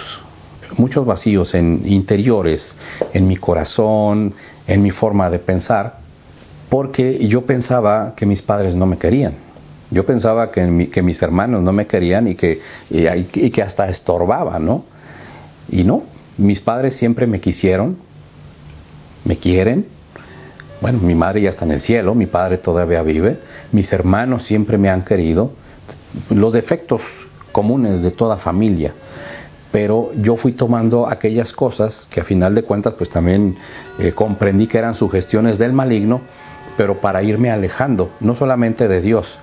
muchos 0.78 1.06
vacíos 1.06 1.54
en 1.54 1.82
interiores, 1.86 2.76
en 3.14 3.28
mi 3.28 3.38
corazón, 3.38 4.34
en 4.68 4.82
mi 4.82 4.92
forma 4.92 5.30
de 5.30 5.40
pensar, 5.40 6.00
porque 6.70 7.28
yo 7.28 7.46
pensaba 7.46 8.14
que 8.16 8.26
mis 8.26 8.42
padres 8.42 8.76
no 8.76 8.86
me 8.86 8.98
querían. 8.98 9.34
Yo 9.92 10.06
pensaba 10.06 10.52
que, 10.52 10.64
mi, 10.66 10.88
que 10.88 11.02
mis 11.02 11.22
hermanos 11.22 11.62
no 11.62 11.72
me 11.72 11.86
querían 11.86 12.28
y 12.28 12.36
que, 12.36 12.60
y, 12.90 13.06
y 13.08 13.52
que 13.52 13.62
hasta 13.62 13.88
estorbaba, 13.88 14.60
¿no? 14.60 14.84
Y 15.70 15.84
no, 15.84 16.04
mis 16.38 16.60
padres 16.60 16.96
siempre 16.96 17.28
me 17.28 17.40
quisieron, 17.40 17.98
me 19.24 19.38
quieren. 19.38 19.88
Bueno, 20.82 21.00
mi 21.00 21.16
madre 21.16 21.42
ya 21.42 21.50
está 21.50 21.66
en 21.66 21.72
el 21.72 21.82
cielo, 21.82 22.16
mi 22.16 22.26
padre 22.26 22.58
todavía 22.58 23.02
vive, 23.04 23.40
mis 23.72 23.92
hermanos 23.94 24.44
siempre 24.44 24.78
me 24.78 24.90
han 24.90 25.04
querido. 25.04 25.52
Los 26.30 26.54
defectos 26.54 27.02
comunes 27.52 28.02
de 28.02 28.12
toda 28.12 28.38
familia 28.38 28.94
pero 29.76 30.12
yo 30.14 30.38
fui 30.38 30.54
tomando 30.54 31.06
aquellas 31.06 31.52
cosas 31.52 32.08
que 32.10 32.22
a 32.22 32.24
final 32.24 32.56
de 32.56 32.64
cuentas 32.64 32.94
pues 32.94 33.10
también 33.10 33.58
eh, 34.00 34.14
comprendí 34.14 34.68
que 34.68 34.78
eran 34.78 34.96
sugestiones 34.96 35.58
del 35.58 35.74
maligno, 35.74 36.22
pero 36.78 37.02
para 37.02 37.22
irme 37.24 37.52
alejando, 37.52 38.12
no 38.22 38.36
solamente 38.36 38.88
de 38.88 39.02
Dios, 39.02 39.38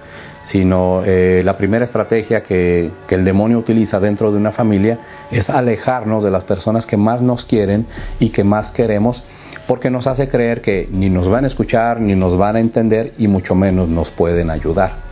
sino 0.45 1.03
eh, 1.05 1.43
la 1.45 1.59
primera 1.59 1.85
estrategia 1.85 2.43
que, 2.43 2.91
que, 3.07 3.15
el 3.15 3.27
demonio 3.27 3.59
utiliza 3.59 4.01
dentro 4.01 4.33
de 4.33 4.39
una 4.39 4.53
familia 4.53 5.01
es 5.31 5.51
alejarnos 5.51 6.25
de 6.25 6.31
las 6.31 6.45
personas 6.45 6.87
que 6.87 6.97
más 6.97 7.21
nos 7.21 7.45
quieren 7.45 7.85
y 8.19 8.31
que 8.31 8.43
más 8.43 8.73
queremos, 8.73 9.23
porque 9.67 9.91
nos 9.91 10.07
hace 10.07 10.31
creer 10.31 10.62
que 10.62 10.89
ni 10.91 11.11
nos 11.11 11.29
van 11.29 11.45
a 11.45 11.49
escuchar, 11.49 12.01
ni 12.01 12.15
nos 12.15 12.39
van 12.39 12.57
a 12.57 12.61
entender 12.61 13.12
y 13.19 13.29
mucho 13.29 13.55
menos 13.55 13.87
nos 13.87 14.11
pueden 14.11 14.49
ayudar. 14.49 15.12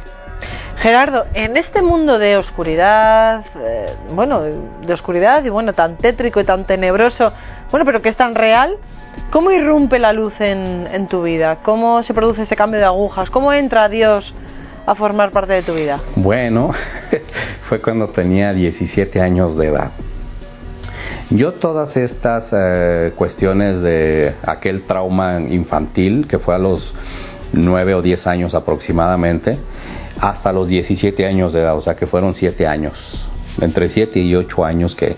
Gerardo, 0.81 1.27
en 1.35 1.59
este 1.59 1.83
mundo 1.83 2.19
de 2.19 2.39
oscuridad, 2.39 3.45
eh, 3.55 3.95
bueno, 4.15 4.41
de 4.41 4.93
oscuridad 4.95 5.45
y 5.45 5.51
bueno, 5.51 5.75
tan 5.75 5.99
tétrico 5.99 6.41
y 6.41 6.45
tan 6.45 6.65
tenebroso, 6.67 7.35
bueno, 7.71 7.85
pero 7.85 8.01
que 8.01 8.09
es 8.09 8.17
tan 8.17 8.35
real, 8.35 8.79
¿cómo 9.31 9.51
irrumpe 9.51 9.99
la 9.99 10.15
luz 10.15 10.33
en, 10.41 11.07
tu 11.09 11.23
vida? 11.23 11.59
¿Cómo 11.63 12.03
se 12.03 12.15
produce 12.15 12.43
ese 12.43 12.57
cambio 12.57 12.81
de 12.81 12.87
agujas? 12.87 13.29
¿Cómo 13.29 13.53
entra 13.53 13.91
Dios 13.91 14.35
a 14.87 14.95
formar 14.95 15.33
parte 15.33 15.53
de 15.53 15.63
tu 15.63 15.75
vida? 15.75 16.01
Bueno, 16.17 16.71
fue 17.69 17.83
cuando 17.83 18.09
tenía 18.09 18.55
17 18.55 19.21
años 19.21 19.59
de 19.59 19.67
edad. 19.67 19.91
Yo 21.29 21.53
todas 21.53 21.95
estas 21.99 22.49
eh, 22.57 23.13
cuestiones 23.17 23.83
de 23.83 24.35
aquel 24.47 24.85
trauma 24.85 25.41
infantil, 25.41 26.27
que 26.27 26.39
fue 26.39 26.55
a 26.55 26.59
los 26.59 26.95
9 27.53 27.95
o 27.97 28.03
10 28.03 28.27
años 28.27 28.55
aproximadamente, 28.55 29.59
hasta 30.21 30.53
los 30.53 30.69
17 30.69 31.27
años 31.27 31.53
de 31.53 31.61
edad, 31.61 31.77
o 31.77 31.81
sea 31.81 31.97
que 31.97 32.07
fueron 32.07 32.35
7 32.35 32.67
años, 32.67 33.29
entre 33.61 33.89
7 33.89 34.21
y 34.21 34.35
8 34.35 34.65
años 34.65 34.95
que 34.95 35.17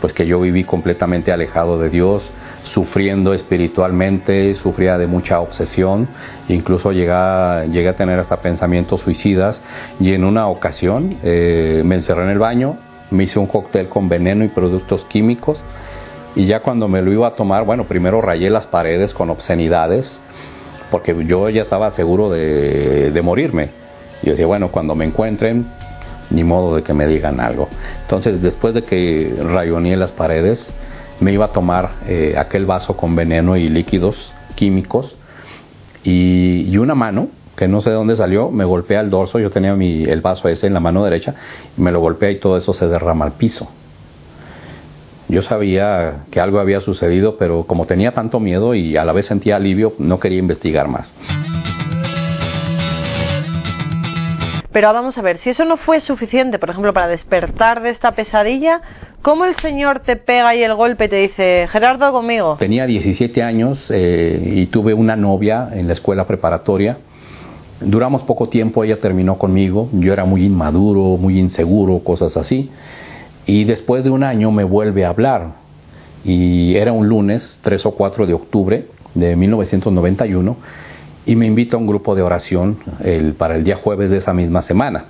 pues 0.00 0.12
que 0.12 0.26
yo 0.26 0.38
viví 0.40 0.64
completamente 0.64 1.32
alejado 1.32 1.78
de 1.78 1.88
Dios, 1.88 2.30
sufriendo 2.62 3.32
espiritualmente, 3.32 4.54
sufría 4.54 4.98
de 4.98 5.06
mucha 5.06 5.40
obsesión, 5.40 6.08
incluso 6.48 6.92
llegué 6.92 7.12
a, 7.12 7.64
llegué 7.64 7.88
a 7.88 7.96
tener 7.96 8.18
hasta 8.18 8.40
pensamientos 8.40 9.00
suicidas 9.00 9.62
y 9.98 10.12
en 10.12 10.24
una 10.24 10.48
ocasión 10.48 11.16
eh, 11.22 11.82
me 11.84 11.94
encerré 11.94 12.24
en 12.24 12.30
el 12.30 12.38
baño, 12.38 12.78
me 13.10 13.24
hice 13.24 13.38
un 13.38 13.46
cóctel 13.46 13.88
con 13.88 14.08
veneno 14.08 14.44
y 14.44 14.48
productos 14.48 15.04
químicos 15.06 15.62
y 16.34 16.44
ya 16.44 16.60
cuando 16.60 16.88
me 16.88 17.00
lo 17.00 17.12
iba 17.12 17.28
a 17.28 17.34
tomar, 17.34 17.64
bueno, 17.64 17.84
primero 17.84 18.20
rayé 18.20 18.50
las 18.50 18.66
paredes 18.66 19.14
con 19.14 19.30
obscenidades 19.30 20.20
porque 20.90 21.16
yo 21.26 21.48
ya 21.48 21.62
estaba 21.62 21.90
seguro 21.90 22.30
de, 22.30 23.10
de 23.10 23.22
morirme. 23.22 23.85
Yo 24.22 24.32
decía, 24.32 24.46
bueno, 24.46 24.70
cuando 24.70 24.94
me 24.94 25.04
encuentren, 25.04 25.66
ni 26.30 26.44
modo 26.44 26.76
de 26.76 26.82
que 26.82 26.94
me 26.94 27.06
digan 27.06 27.40
algo. 27.40 27.68
Entonces, 28.02 28.42
después 28.42 28.74
de 28.74 28.84
que 28.84 29.34
rayoneé 29.42 29.96
las 29.96 30.12
paredes, 30.12 30.72
me 31.20 31.32
iba 31.32 31.46
a 31.46 31.52
tomar 31.52 31.90
eh, 32.06 32.34
aquel 32.36 32.66
vaso 32.66 32.96
con 32.96 33.16
veneno 33.16 33.56
y 33.56 33.68
líquidos 33.68 34.32
químicos 34.54 35.16
y, 36.04 36.66
y, 36.68 36.78
una 36.78 36.94
mano 36.94 37.28
que 37.56 37.68
no 37.68 37.80
sé 37.80 37.90
de 37.90 37.96
dónde 37.96 38.16
salió 38.16 38.50
me 38.50 38.64
golpea 38.64 39.00
el 39.00 39.10
dorso. 39.10 39.38
Yo 39.38 39.50
tenía 39.50 39.74
mi, 39.74 40.04
el 40.04 40.20
vaso 40.20 40.48
ese 40.48 40.66
en 40.66 40.74
la 40.74 40.80
mano 40.80 41.04
derecha 41.04 41.34
me 41.76 41.90
lo 41.90 42.00
golpea 42.00 42.30
y 42.30 42.36
todo 42.36 42.56
eso 42.56 42.74
se 42.74 42.86
derrama 42.86 43.24
al 43.24 43.32
piso. 43.32 43.68
Yo 45.28 45.42
sabía 45.42 46.26
que 46.30 46.40
algo 46.40 46.60
había 46.60 46.80
sucedido 46.80 47.36
pero 47.38 47.64
como 47.64 47.86
tenía 47.86 48.12
tanto 48.12 48.40
miedo 48.40 48.74
y 48.74 48.96
a 48.96 49.04
la 49.04 49.12
vez 49.12 49.26
sentía 49.26 49.56
alivio 49.56 49.94
no 49.98 50.20
quería 50.20 50.38
investigar 50.38 50.86
más 50.88 51.12
pero 54.76 54.92
vamos 54.92 55.16
a 55.16 55.22
ver, 55.22 55.38
si 55.38 55.48
eso 55.48 55.64
no 55.64 55.78
fue 55.78 56.02
suficiente, 56.02 56.58
por 56.58 56.68
ejemplo, 56.68 56.92
para 56.92 57.08
despertar 57.08 57.80
de 57.80 57.88
esta 57.88 58.12
pesadilla, 58.12 58.82
¿Cómo 59.22 59.46
el 59.46 59.56
Señor 59.56 60.00
te 60.00 60.16
pega 60.16 60.54
y 60.54 60.62
el 60.62 60.74
golpe 60.74 61.08
te 61.08 61.16
dice, 61.16 61.66
Gerardo, 61.72 62.12
conmigo? 62.12 62.56
Tenía 62.58 62.84
17 62.84 63.42
años 63.42 63.86
eh, 63.88 64.52
y 64.54 64.66
tuve 64.66 64.92
una 64.92 65.16
novia 65.16 65.70
en 65.72 65.86
la 65.86 65.94
escuela 65.94 66.26
preparatoria. 66.26 66.98
Duramos 67.80 68.22
poco 68.24 68.50
tiempo, 68.50 68.84
ella 68.84 69.00
terminó 69.00 69.38
conmigo. 69.38 69.88
Yo 69.94 70.12
era 70.12 70.26
muy 70.26 70.44
inmaduro, 70.44 71.16
muy 71.16 71.38
inseguro, 71.38 72.00
cosas 72.00 72.36
así. 72.36 72.70
Y 73.46 73.64
después 73.64 74.04
de 74.04 74.10
un 74.10 74.24
año 74.24 74.52
me 74.52 74.62
vuelve 74.62 75.06
a 75.06 75.08
hablar. 75.08 75.54
Y 76.22 76.76
era 76.76 76.92
un 76.92 77.08
lunes, 77.08 77.58
3 77.62 77.86
o 77.86 77.92
4 77.92 78.26
de 78.26 78.34
octubre 78.34 78.86
de 79.14 79.36
1991. 79.36 80.56
Y 81.26 81.36
me 81.36 81.46
invita 81.46 81.76
a 81.76 81.80
un 81.80 81.86
grupo 81.86 82.14
de 82.14 82.22
oración 82.22 82.78
para 83.36 83.56
el 83.56 83.64
día 83.64 83.76
jueves 83.76 84.10
de 84.10 84.18
esa 84.18 84.32
misma 84.32 84.62
semana. 84.62 85.06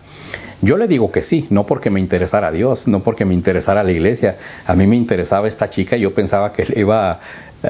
Yo 0.62 0.78
le 0.78 0.88
digo 0.88 1.12
que 1.12 1.22
sí, 1.22 1.46
no 1.50 1.66
porque 1.66 1.90
me 1.90 2.00
interesara 2.00 2.50
Dios, 2.50 2.88
no 2.88 3.02
porque 3.02 3.24
me 3.26 3.34
interesara 3.34 3.84
la 3.84 3.92
iglesia. 3.92 4.38
A 4.66 4.74
mí 4.74 4.86
me 4.86 4.96
interesaba 4.96 5.46
esta 5.46 5.68
chica 5.68 5.96
y 5.96 6.00
yo 6.00 6.14
pensaba 6.14 6.52
que 6.52 6.66
iba, 6.76 7.20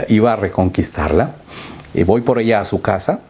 iba 0.09 0.33
a 0.33 0.37
reconquistarla. 0.37 1.37
Y 1.93 2.05
voy 2.05 2.21
por 2.21 2.39
ella 2.39 2.61
a 2.61 2.65
su 2.65 2.81
casa 2.81 3.21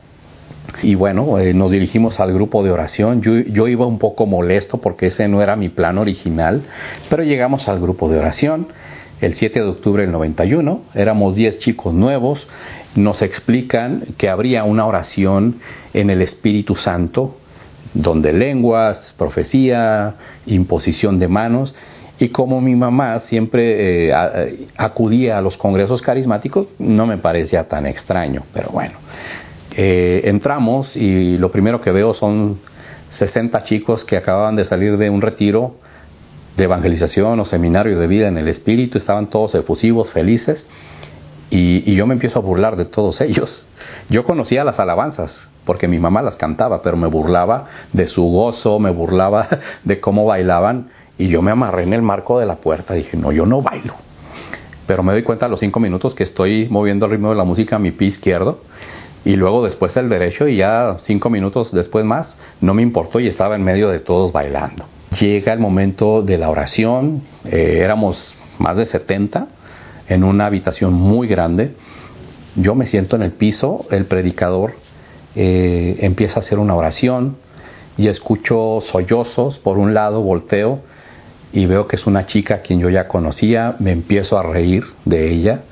y 0.83 0.95
bueno, 0.95 1.39
eh, 1.39 1.55
nos 1.55 1.71
dirigimos 1.71 2.21
al 2.21 2.33
grupo 2.33 2.63
de 2.63 2.71
oración. 2.71 3.23
Yo, 3.23 3.39
yo, 3.39 3.69
iba 3.69 3.87
un 3.87 3.99
poco 3.99 4.27
molesto 4.27 4.79
porque 4.79 5.07
ese 5.07 5.29
no 5.29 5.43
era 5.43 5.57
mi 5.57 5.69
plan 5.69 5.99
original, 5.99 6.63
pero 7.09 7.23
llegamos 7.23 7.69
al 7.69 7.81
grupo 7.81 8.09
de 8.09 8.19
oración 8.19 8.69
el 9.21 9.35
7 9.35 9.61
de 9.61 9.67
octubre 9.67 10.03
del 10.03 10.13
91. 10.13 10.83
Éramos 10.95 11.35
10 11.35 11.59
chicos 11.59 11.95
nuevos. 11.95 12.47
Nos 12.97 13.23
explican 13.23 14.15
que 14.19 14.29
habría 14.29 14.65
una 14.65 14.87
oración 14.87 15.61
en 15.95 16.11
el 16.11 16.23
Espíritu 16.23 16.75
Santo 16.75 17.37
donde 17.95 18.33
lenguas, 18.33 19.15
profecía, 19.17 20.15
imposición 20.47 21.19
de 21.19 21.29
manos. 21.29 21.75
Y 22.19 22.29
como 22.29 22.61
mi 22.61 22.75
mamá 22.75 23.21
siempre 23.21 24.09
eh, 24.09 24.67
acudía 24.77 25.39
a 25.39 25.43
los 25.43 25.57
congresos 25.57 26.01
carismáticos, 26.03 26.69
no 26.79 27.07
me 27.07 27.19
parecía 27.19 27.69
tan 27.69 27.87
extraño, 27.87 28.43
pero 28.53 28.71
bueno. 28.71 28.95
Eh, 29.79 30.23
entramos 30.25 30.97
y 30.97 31.37
lo 31.37 31.51
primero 31.51 31.83
que 31.83 31.91
veo 31.91 32.15
son 32.15 32.59
60 33.11 33.65
chicos 33.65 34.05
que 34.05 34.17
acababan 34.17 34.57
de 34.57 34.65
salir 34.65 34.97
de 34.97 35.11
un 35.11 35.21
retiro 35.21 35.77
de 36.57 36.65
evangelización 36.65 37.39
o 37.41 37.45
seminario 37.45 37.99
de 37.99 38.07
vida 38.07 38.29
en 38.29 38.39
el 38.39 38.49
espíritu, 38.49 38.97
estaban 38.97 39.29
todos 39.29 39.55
efusivos, 39.55 40.11
felices, 40.11 40.67
y, 41.51 41.95
yo 41.95 42.07
me 42.07 42.15
empiezo 42.15 42.39
a 42.39 42.43
burlar 42.43 42.77
de 42.77 42.85
todos 42.85 43.21
ellos. 43.21 43.67
Yo 44.09 44.25
conocía 44.25 44.65
las 44.65 44.81
alabanzas, 44.81 45.41
porque 45.65 45.89
mi 45.89 45.99
mamá 45.99 46.23
las 46.23 46.37
cantaba, 46.37 46.83
pero 46.83 46.97
me 46.97 47.07
burlaba 47.07 47.67
de 47.93 48.07
su 48.07 48.25
gozo, 48.25 48.79
me 48.79 48.91
burlaba 48.91 49.49
de 49.85 50.01
cómo 50.01 50.25
bailaban 50.25 50.89
y 51.19 51.29
yo 51.29 51.43
me 51.43 51.51
amarré 51.51 51.85
en 51.85 51.93
el 51.93 52.03
marco 52.03 52.39
de 52.39 52.47
la 52.47 52.57
puerta. 52.57 52.95
Dije, 52.95 53.17
no, 53.17 53.33
yo 53.33 53.47
no 53.47 53.63
bailo. 53.63 53.95
Pero 54.87 55.03
me 55.03 55.13
doy 55.13 55.23
cuenta 55.23 55.47
a 55.47 55.49
los 55.49 55.61
cinco 55.61 55.81
minutos 55.81 56.15
que 56.15 56.23
estoy 56.23 56.69
moviendo 56.69 57.07
el 57.07 57.13
ritmo 57.13 57.31
de 57.31 57.37
la 57.37 57.45
música 57.45 57.77
a 57.77 57.79
mi 57.79 57.91
pie 57.91 58.09
izquierdo 58.09 58.61
y 59.25 59.35
luego 59.35 59.65
después 59.65 59.97
el 59.97 60.09
derecho 60.09 60.47
y 60.47 60.59
ya 60.59 60.99
cinco 61.01 61.31
minutos 61.31 61.73
después 61.73 62.05
más 62.05 62.37
no 62.61 62.73
me 62.75 62.83
importó 62.83 63.19
y 63.19 63.27
estaba 63.27 63.57
en 63.57 63.65
medio 63.65 63.89
de 63.89 63.99
todos 63.99 64.31
bailando. 64.31 64.85
Llega 65.19 65.53
el 65.53 65.59
momento 65.59 66.23
de 66.23 66.39
la 66.39 66.51
oración, 66.51 67.23
eh, 67.45 67.81
éramos 67.83 68.37
más 68.61 68.77
de 68.77 68.87
70 68.87 69.49
en 70.09 70.25
una 70.25 70.47
habitación 70.47 70.93
muy 70.93 71.29
grande. 71.29 71.75
Yo 72.55 72.75
me 72.75 72.87
siento 72.87 73.17
en 73.17 73.23
el 73.23 73.33
piso, 73.33 73.87
el 73.91 74.07
predicador 74.07 74.75
eh, 75.35 75.99
empieza 76.01 76.41
a 76.41 76.43
hacer 76.43 76.59
una 76.59 76.75
oración 76.75 77.37
y 77.99 78.09
escucho 78.09 78.79
sollozos, 78.83 79.59
por 79.59 79.79
un 79.79 79.95
lado 79.95 80.23
volteo 80.23 80.81
y 81.53 81.67
veo 81.67 81.87
que 81.87 81.97
es 81.97 82.07
una 82.07 82.27
chica 82.27 82.57
a 82.57 82.59
quien 82.59 82.81
yo 82.81 82.91
ya 82.91 83.09
conocía, 83.09 83.77
me 83.79 83.93
empiezo 83.93 84.39
a 84.39 84.43
reír 84.43 84.85
de 85.05 85.31
ella 85.31 85.63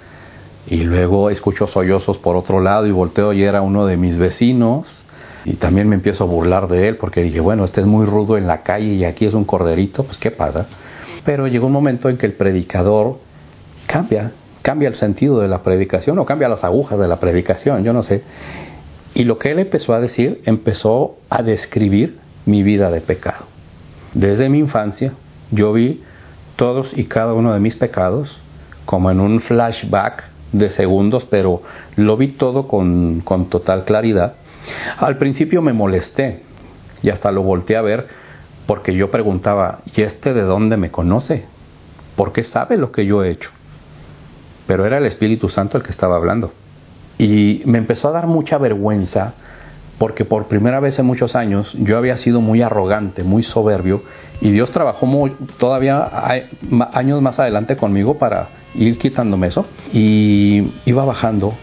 y 0.66 0.76
luego 0.76 1.30
escucho 1.30 1.66
sollozos 1.66 2.18
por 2.18 2.36
otro 2.36 2.60
lado 2.60 2.86
y 2.86 2.90
volteo 2.90 3.32
y 3.32 3.42
era 3.42 3.60
uno 3.60 3.86
de 3.86 3.96
mis 3.96 4.16
vecinos 4.16 5.04
y 5.44 5.54
también 5.54 5.88
me 5.88 5.94
empiezo 5.94 6.24
a 6.24 6.26
burlar 6.26 6.68
de 6.68 6.88
él 6.88 6.96
porque 6.96 7.22
dije, 7.22 7.40
bueno, 7.40 7.64
este 7.64 7.80
es 7.80 7.86
muy 7.86 8.06
rudo 8.06 8.38
en 8.38 8.46
la 8.46 8.62
calle 8.62 8.94
y 8.94 9.04
aquí 9.04 9.26
es 9.26 9.34
un 9.34 9.44
corderito, 9.44 10.04
pues 10.04 10.16
qué 10.16 10.30
pasa. 10.30 10.68
Pero 11.24 11.46
llegó 11.48 11.66
un 11.66 11.72
momento 11.72 12.08
en 12.08 12.16
que 12.16 12.26
el 12.26 12.32
predicador 12.32 13.18
cambia, 13.94 14.32
cambia 14.62 14.88
el 14.88 14.96
sentido 14.96 15.38
de 15.38 15.46
la 15.46 15.62
predicación 15.62 16.18
o 16.18 16.26
cambia 16.26 16.48
las 16.48 16.64
agujas 16.64 16.98
de 16.98 17.06
la 17.06 17.20
predicación, 17.20 17.84
yo 17.84 17.92
no 17.92 18.02
sé. 18.02 18.24
Y 19.14 19.22
lo 19.22 19.38
que 19.38 19.52
él 19.52 19.60
empezó 19.60 19.94
a 19.94 20.00
decir, 20.00 20.42
empezó 20.46 21.16
a 21.30 21.44
describir 21.44 22.18
mi 22.44 22.64
vida 22.64 22.90
de 22.90 23.00
pecado. 23.00 23.44
Desde 24.12 24.48
mi 24.48 24.58
infancia 24.58 25.12
yo 25.52 25.72
vi 25.72 26.02
todos 26.56 26.92
y 26.98 27.04
cada 27.04 27.34
uno 27.34 27.54
de 27.54 27.60
mis 27.60 27.76
pecados 27.76 28.40
como 28.84 29.12
en 29.12 29.20
un 29.20 29.40
flashback 29.40 30.24
de 30.50 30.70
segundos, 30.70 31.24
pero 31.24 31.62
lo 31.94 32.16
vi 32.16 32.32
todo 32.32 32.66
con, 32.66 33.20
con 33.20 33.48
total 33.48 33.84
claridad. 33.84 34.34
Al 34.98 35.18
principio 35.18 35.62
me 35.62 35.72
molesté 35.72 36.42
y 37.00 37.10
hasta 37.10 37.30
lo 37.30 37.44
volteé 37.44 37.76
a 37.76 37.82
ver 37.82 38.08
porque 38.66 38.92
yo 38.92 39.12
preguntaba, 39.12 39.82
¿y 39.94 40.02
este 40.02 40.34
de 40.34 40.42
dónde 40.42 40.76
me 40.76 40.90
conoce? 40.90 41.44
¿Por 42.16 42.32
qué 42.32 42.42
sabe 42.42 42.76
lo 42.76 42.90
que 42.90 43.06
yo 43.06 43.22
he 43.22 43.30
hecho? 43.30 43.50
Pero 44.66 44.86
era 44.86 44.98
el 44.98 45.06
Espíritu 45.06 45.48
Santo 45.48 45.76
el 45.76 45.84
que 45.84 45.90
estaba 45.90 46.16
hablando. 46.16 46.52
Y 47.18 47.62
me 47.66 47.78
empezó 47.78 48.08
a 48.08 48.12
dar 48.12 48.26
mucha 48.26 48.58
vergüenza 48.58 49.34
porque 49.98 50.24
por 50.24 50.46
primera 50.46 50.80
vez 50.80 50.98
en 50.98 51.06
muchos 51.06 51.36
años 51.36 51.74
yo 51.78 51.96
había 51.96 52.16
sido 52.16 52.40
muy 52.40 52.62
arrogante, 52.62 53.22
muy 53.22 53.42
soberbio, 53.42 54.02
y 54.40 54.50
Dios 54.50 54.70
trabajó 54.70 55.06
todavía 55.58 56.10
años 56.92 57.22
más 57.22 57.38
adelante 57.38 57.76
conmigo 57.76 58.18
para 58.18 58.48
ir 58.74 58.98
quitándome 58.98 59.46
eso, 59.46 59.66
y 59.92 60.72
iba 60.84 61.04
bajando 61.04 61.54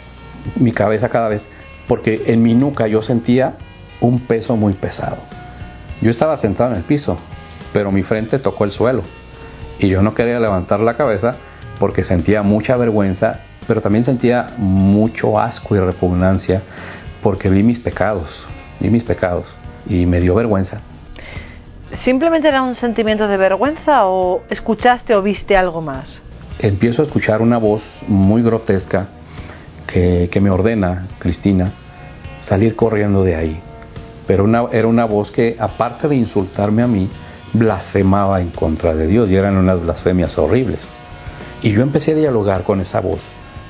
mi 0.55 0.71
cabeza 0.71 1.09
cada 1.09 1.27
vez, 1.27 1.45
porque 1.87 2.23
en 2.27 2.41
mi 2.41 2.53
nuca 2.53 2.87
yo 2.87 3.01
sentía 3.01 3.55
un 3.99 4.21
peso 4.21 4.55
muy 4.55 4.73
pesado. 4.73 5.17
Yo 6.01 6.09
estaba 6.09 6.37
sentado 6.37 6.71
en 6.71 6.77
el 6.77 6.83
piso, 6.83 7.17
pero 7.73 7.91
mi 7.91 8.03
frente 8.03 8.39
tocó 8.39 8.63
el 8.63 8.71
suelo, 8.71 9.03
y 9.77 9.89
yo 9.89 10.01
no 10.01 10.13
quería 10.13 10.39
levantar 10.39 10.79
la 10.79 10.95
cabeza 10.95 11.35
porque 11.81 12.03
sentía 12.03 12.43
mucha 12.43 12.77
vergüenza, 12.77 13.39
pero 13.67 13.81
también 13.81 14.05
sentía 14.05 14.53
mucho 14.55 15.39
asco 15.39 15.75
y 15.75 15.79
repugnancia 15.79 16.61
porque 17.23 17.49
vi 17.49 17.63
mis 17.63 17.79
pecados, 17.79 18.47
vi 18.79 18.91
mis 18.91 19.03
pecados 19.03 19.51
y 19.87 20.05
me 20.05 20.19
dio 20.19 20.35
vergüenza. 20.35 20.81
¿Simplemente 21.93 22.49
era 22.49 22.61
un 22.61 22.75
sentimiento 22.75 23.27
de 23.27 23.35
vergüenza 23.35 24.05
o 24.05 24.43
escuchaste 24.51 25.15
o 25.15 25.23
viste 25.23 25.57
algo 25.57 25.81
más? 25.81 26.21
Empiezo 26.59 27.01
a 27.01 27.05
escuchar 27.05 27.41
una 27.41 27.57
voz 27.57 27.81
muy 28.07 28.43
grotesca 28.43 29.07
que, 29.87 30.29
me 30.39 30.51
ordena, 30.51 31.07
Cristina, 31.17 31.73
salir 32.41 32.75
corriendo 32.75 33.23
de 33.23 33.35
ahí. 33.35 33.59
Pero 34.27 34.43
una, 34.43 34.65
era 34.71 34.87
una 34.87 35.05
voz 35.05 35.31
que, 35.31 35.55
aparte 35.59 36.07
de 36.07 36.15
insultarme 36.15 36.83
a 36.83 36.87
mí, 36.87 37.09
blasfemaba 37.53 38.39
en 38.39 38.51
contra 38.51 38.93
de 38.93 39.07
Dios 39.07 39.31
y 39.31 39.35
eran 39.35 39.57
unas 39.57 39.81
blasfemias 39.81 40.37
horribles. 40.37 40.95
Y 41.63 41.71
yo 41.71 41.81
empecé 41.81 42.13
a 42.13 42.15
dialogar 42.15 42.63
con 42.63 42.81
esa 42.81 43.01
voz, 43.01 43.21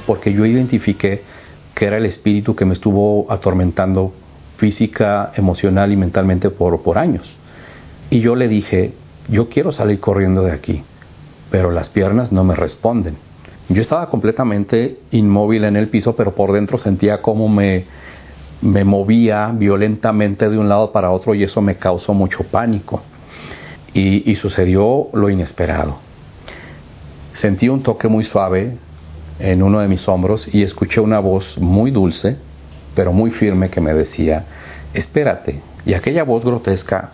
porque 0.07 0.31
yo 0.31 0.45
identifiqué 0.45 1.24
que 1.75 1.86
era 1.86 1.98
el 1.98 2.05
espíritu 2.05 2.55
que 2.55 2.63
me 2.63 2.74
estuvo 2.74 3.29
atormentando 3.29 4.13
física, 4.57 5.31
emocional 5.36 5.91
y 5.91 5.98
mentalmente 5.98 6.50
por, 6.50 6.81
por 6.83 6.98
años. 6.98 7.36
Y 8.10 8.19
yo 8.19 8.36
le 8.36 8.48
dije, 8.48 8.93
yo 9.29 9.50
quiero 9.50 9.71
salir 9.71 10.00
corriendo 10.00 10.43
de 10.43 10.51
aquí, 10.51 10.83
pero 11.50 11.71
las 11.71 11.89
piernas 11.89 12.31
no 12.31 12.43
me 12.43 12.55
responden. 12.55 13.17
Yo 13.67 13.81
estaba 13.81 14.10
completamente 14.10 15.00
inmóvil 15.12 15.65
en 15.65 15.75
el 15.75 15.88
piso, 15.88 16.15
pero 16.15 16.33
por 16.33 16.51
dentro 16.53 16.77
sentía 16.77 17.21
como 17.21 17.50
me, 17.50 17.86
me 18.62 18.83
movía 18.83 19.51
violentamente 19.53 20.50
de 20.50 20.57
un 20.57 20.69
lado 20.69 20.91
para 20.91 21.12
otro 21.12 21.36
y 21.36 21.43
eso 21.43 21.62
me 21.62 21.75
causó 21.75 22.13
mucho 22.13 22.43
pánico. 22.43 23.01
Y, 23.93 24.29
y 24.29 24.36
sucedió 24.36 25.07
lo 25.13 25.29
inesperado. 25.29 26.10
Sentí 27.33 27.69
un 27.69 27.83
toque 27.83 28.07
muy 28.07 28.23
suave 28.23 28.77
en 29.39 29.63
uno 29.63 29.79
de 29.79 29.88
mis 29.88 30.07
hombros 30.07 30.53
y 30.53 30.63
escuché 30.63 31.00
una 31.00 31.19
voz 31.19 31.57
muy 31.57 31.91
dulce, 31.91 32.38
pero 32.93 33.13
muy 33.13 33.31
firme 33.31 33.69
que 33.69 33.81
me 33.81 33.93
decía, 33.93 34.45
espérate. 34.93 35.61
Y 35.85 35.93
aquella 35.93 36.23
voz 36.23 36.43
grotesca 36.43 37.11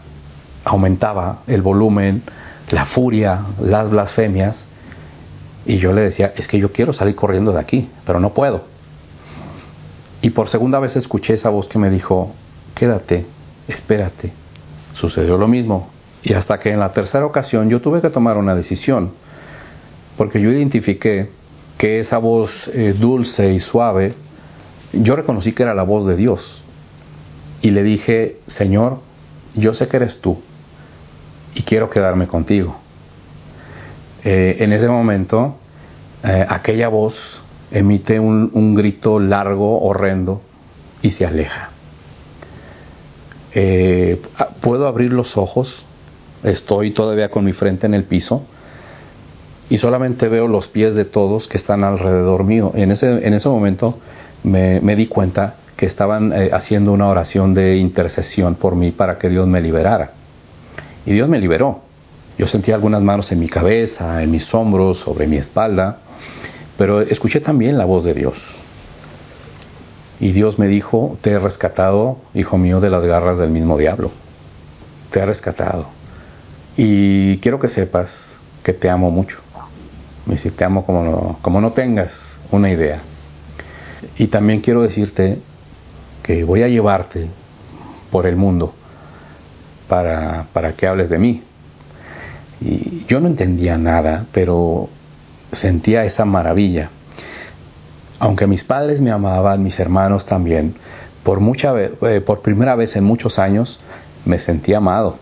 aumentaba 0.66 1.44
el 1.48 1.62
volumen, 1.62 2.24
la 2.72 2.86
furia, 2.86 3.46
las 3.62 3.90
blasfemias. 3.90 4.66
Y 5.66 5.78
yo 5.78 5.94
le 5.94 6.02
decía, 6.02 6.34
es 6.36 6.48
que 6.48 6.60
yo 6.60 6.72
quiero 6.72 6.94
salir 6.94 7.16
corriendo 7.16 7.52
de 7.52 7.60
aquí, 7.60 7.90
pero 8.06 8.20
no 8.20 8.34
puedo. 8.34 8.66
Y 10.22 10.32
por 10.32 10.50
segunda 10.50 10.80
vez 10.80 10.96
escuché 10.96 11.36
esa 11.36 11.50
voz 11.50 11.68
que 11.68 11.78
me 11.78 11.90
dijo, 11.90 12.34
quédate, 12.74 13.26
espérate. 13.68 14.34
Sucedió 14.94 15.38
lo 15.38 15.48
mismo. 15.48 15.90
Y 16.24 16.34
hasta 16.34 16.60
que 16.60 16.72
en 16.72 16.80
la 16.80 16.92
tercera 16.92 17.26
ocasión 17.26 17.70
yo 17.70 17.82
tuve 17.82 18.02
que 18.02 18.10
tomar 18.10 18.38
una 18.38 18.56
decisión, 18.56 19.12
porque 20.18 20.42
yo 20.42 20.52
identifiqué 20.52 21.30
que 21.78 22.00
esa 22.00 22.18
voz 22.18 22.52
eh, 22.74 22.96
dulce 22.98 23.54
y 23.54 23.60
suave, 23.60 24.16
yo 24.92 25.16
reconocí 25.16 25.54
que 25.54 25.64
era 25.64 25.76
la 25.76 25.84
voz 25.84 26.08
de 26.08 26.16
Dios. 26.16 26.64
Y 27.62 27.70
le 27.70 27.84
dije, 27.84 28.40
Señor, 28.48 29.00
yo 29.56 29.74
sé 29.74 29.88
que 29.88 29.98
eres 29.98 30.20
tú 30.20 30.40
y 31.54 31.62
quiero 31.62 31.90
quedarme 31.90 32.28
contigo. 32.28 32.78
Eh, 34.24 34.58
en 34.60 34.74
ese 34.74 34.88
momento, 34.88 35.58
eh, 36.24 36.46
aquella 36.50 36.88
voz 36.88 37.44
emite 37.72 38.20
un, 38.20 38.76
grito 38.76 39.20
largo, 39.20 39.82
horrendo, 39.82 40.42
y 41.02 41.12
se 41.12 41.26
aleja. 41.26 41.70
puedo 44.62 44.88
abrir 44.88 45.14
los 45.14 45.38
ojos, 45.38 45.86
estoy 46.44 46.92
todavía 46.92 47.30
con 47.30 47.44
mi 47.44 47.54
frente 47.54 47.88
en 47.88 47.94
el 47.94 48.04
piso, 48.04 48.46
y 49.70 49.78
solamente 49.80 50.30
veo 50.30 50.48
los 50.48 50.68
pies 50.68 50.96
de 50.96 51.06
todos 51.06 51.48
que 51.48 51.58
están 51.58 51.84
alrededor 51.84 52.44
mío. 52.44 52.72
En 52.76 52.92
ese, 52.92 53.26
en 53.26 53.34
ese 53.34 53.50
momento 53.50 54.00
me, 54.44 54.96
di 54.96 55.08
cuenta 55.08 55.56
que 55.76 55.86
estaban 55.86 56.32
eh, 56.34 56.50
haciendo 56.54 56.94
una 56.94 57.08
oración 57.08 57.54
de 57.54 57.78
intercesión 57.78 58.56
por 58.56 58.76
mí 58.76 58.92
para 58.92 59.18
que 59.18 59.30
Dios 59.30 59.48
me 59.48 59.62
liberara. 59.62 60.12
Y 61.06 61.14
Dios 61.14 61.28
me 61.28 61.40
liberó. 61.40 61.82
Yo 62.38 62.48
sentía 62.48 62.76
algunas 62.76 63.02
manos 63.02 63.32
en 63.32 63.40
mi 63.40 63.50
cabeza, 63.50 64.22
en 64.22 64.32
mis 64.32 64.54
hombros, 64.54 65.00
sobre 65.00 65.28
mi 65.28 65.38
espalda, 65.38 66.00
pero 66.78 67.02
escuché 67.02 67.40
también 67.40 67.78
la 67.78 67.86
voz 67.86 68.06
de 68.06 68.14
Dios. 68.14 68.38
Y 70.20 70.32
Dios 70.32 70.58
me 70.58 70.68
dijo, 70.68 71.18
te 71.22 71.32
he 71.32 71.40
rescatado, 71.40 72.18
hijo 72.34 72.58
mío, 72.58 72.80
de 72.80 72.90
las 72.90 73.04
garras 73.04 73.38
del 73.38 73.50
mismo 73.50 73.78
diablo. 73.78 74.12
Te 75.12 75.20
he 75.20 75.26
rescatado. 75.26 75.88
Y 76.76 77.38
quiero 77.38 77.60
que 77.60 77.70
sepas 77.70 78.38
que 78.64 78.74
te 78.74 78.90
amo 78.90 79.10
mucho. 79.12 79.40
Amo 80.66 80.86
como 80.86 81.04
no, 81.04 81.40
como 81.42 81.62
no 81.62 81.72
tengas 81.72 82.38
una 82.52 82.70
idea. 82.70 83.02
Y 84.18 84.28
también 84.28 84.60
quiero 84.60 84.82
decirte 84.82 85.40
que 86.22 86.44
voy 86.44 86.64
a 86.64 86.68
llevarte 86.68 87.30
por 88.12 88.26
el 88.26 88.36
mundo 88.36 88.74
para, 89.88 90.48
para 90.52 90.74
que 90.74 90.88
hables 90.88 91.10
de 91.10 91.18
mí. 91.18 91.44
Y 92.60 93.06
yo 93.08 93.20
no 93.20 93.28
entendía 93.28 93.78
nada, 93.78 94.26
pero 94.34 94.90
sentía 95.54 96.04
esa 96.04 96.26
maravilla. 96.26 96.90
Aunque 98.20 98.48
mis 98.48 98.64
padres 98.64 99.00
me 99.00 99.12
amaban, 99.12 99.64
mis 99.64 99.80
hermanos 99.80 100.26
también, 100.26 100.76
por, 101.24 101.40
mucha, 101.40 101.74
eh, 101.80 102.22
por 102.26 102.42
primera 102.42 102.76
vez 102.76 102.96
en 102.96 103.04
muchos 103.04 103.40
años 103.40 103.80
me 104.26 104.40
sentí 104.40 104.74
amado. 104.74 105.20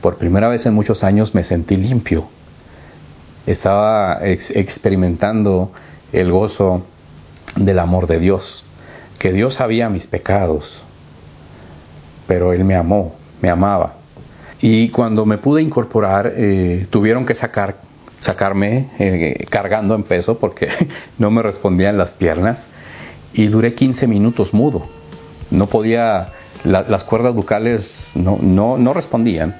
Por 0.00 0.16
primera 0.16 0.48
vez 0.48 0.66
en 0.66 0.74
muchos 0.74 1.04
años 1.04 1.34
me 1.34 1.44
sentí 1.44 1.76
limpio 1.76 2.28
estaba 3.48 4.18
experimentando 4.22 5.72
el 6.12 6.30
gozo 6.30 6.84
del 7.56 7.78
amor 7.78 8.06
de 8.06 8.20
Dios, 8.20 8.64
que 9.18 9.32
Dios 9.32 9.54
sabía 9.54 9.88
mis 9.88 10.06
pecados, 10.06 10.84
pero 12.26 12.52
Él 12.52 12.64
me 12.64 12.76
amó, 12.76 13.16
me 13.40 13.48
amaba. 13.48 13.94
Y 14.60 14.90
cuando 14.90 15.24
me 15.24 15.38
pude 15.38 15.62
incorporar, 15.62 16.30
eh, 16.36 16.86
tuvieron 16.90 17.24
que 17.24 17.32
sacar, 17.32 17.76
sacarme 18.20 18.90
eh, 18.98 19.46
cargando 19.48 19.94
en 19.94 20.02
peso 20.02 20.38
porque 20.38 20.68
no 21.18 21.30
me 21.30 21.42
respondían 21.42 21.96
las 21.96 22.10
piernas 22.10 22.62
y 23.32 23.46
duré 23.46 23.74
15 23.74 24.06
minutos 24.06 24.52
mudo. 24.52 24.86
No 25.50 25.68
podía, 25.68 26.32
las 26.64 27.04
cuerdas 27.04 27.34
bucales 27.34 28.12
no, 28.14 28.36
no, 28.42 28.76
no 28.76 28.92
respondían 28.92 29.56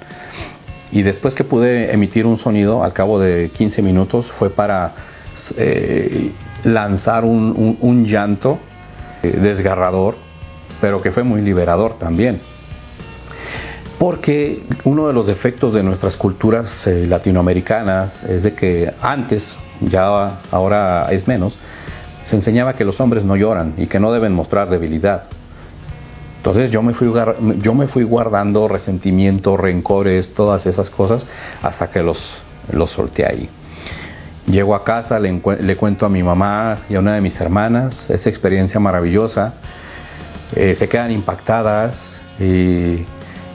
y 0.90 1.02
después 1.02 1.34
que 1.34 1.44
pude 1.44 1.92
emitir 1.92 2.26
un 2.26 2.38
sonido, 2.38 2.82
al 2.82 2.92
cabo 2.92 3.20
de 3.20 3.50
15 3.50 3.82
minutos, 3.82 4.30
fue 4.38 4.50
para 4.50 4.94
eh, 5.56 6.32
lanzar 6.64 7.24
un, 7.24 8.04
llanto 8.06 8.58
eh, 9.22 9.38
desgarrador, 9.40 10.16
pero 10.80 11.02
que 11.02 11.12
fue 11.12 11.22
muy 11.22 11.42
liberador 11.42 11.98
también. 11.98 12.40
Porque 13.98 14.62
uno 14.84 15.08
de 15.08 15.12
los 15.12 15.26
defectos 15.26 15.74
de 15.74 15.82
nuestras 15.82 16.16
culturas 16.16 16.86
eh, 16.86 17.06
latinoamericanas 17.06 18.22
es 18.24 18.44
de 18.44 18.54
que 18.54 18.92
antes, 19.02 19.58
ya 19.80 20.40
ahora 20.50 21.08
es 21.10 21.26
menos, 21.26 21.58
se 22.24 22.36
enseñaba 22.36 22.74
que 22.74 22.84
los 22.84 23.00
hombres 23.00 23.24
no 23.24 23.36
lloran 23.36 23.74
y 23.76 23.88
que 23.88 23.98
no 23.98 24.12
deben 24.12 24.32
mostrar 24.32 24.70
debilidad. 24.70 25.24
Entonces 26.38 26.70
yo 26.70 26.82
me 26.82 26.94
fui, 26.94 27.12
yo 27.60 27.74
me 27.74 27.88
fui 27.88 28.04
guardando 28.04 28.68
resentimiento, 28.68 29.56
rencores, 29.56 30.32
todas 30.34 30.66
esas 30.66 30.88
cosas 30.88 31.26
hasta 31.62 31.90
que 31.90 32.02
los, 32.02 32.40
los 32.72 32.90
solté 32.90 33.26
ahí. 33.26 33.50
Llego 34.46 34.74
a 34.74 34.84
casa, 34.84 35.18
le, 35.18 35.76
cuento 35.76 36.06
a 36.06 36.08
mi 36.08 36.22
mamá 36.22 36.78
y 36.88 36.94
a 36.94 37.00
una 37.00 37.14
de 37.14 37.20
mis 37.20 37.38
hermanas 37.40 38.08
esa 38.08 38.30
experiencia 38.30 38.80
maravillosa. 38.80 39.54
Eh, 40.54 40.74
se 40.76 40.88
quedan 40.88 41.10
impactadas 41.10 41.98
y 42.40 43.04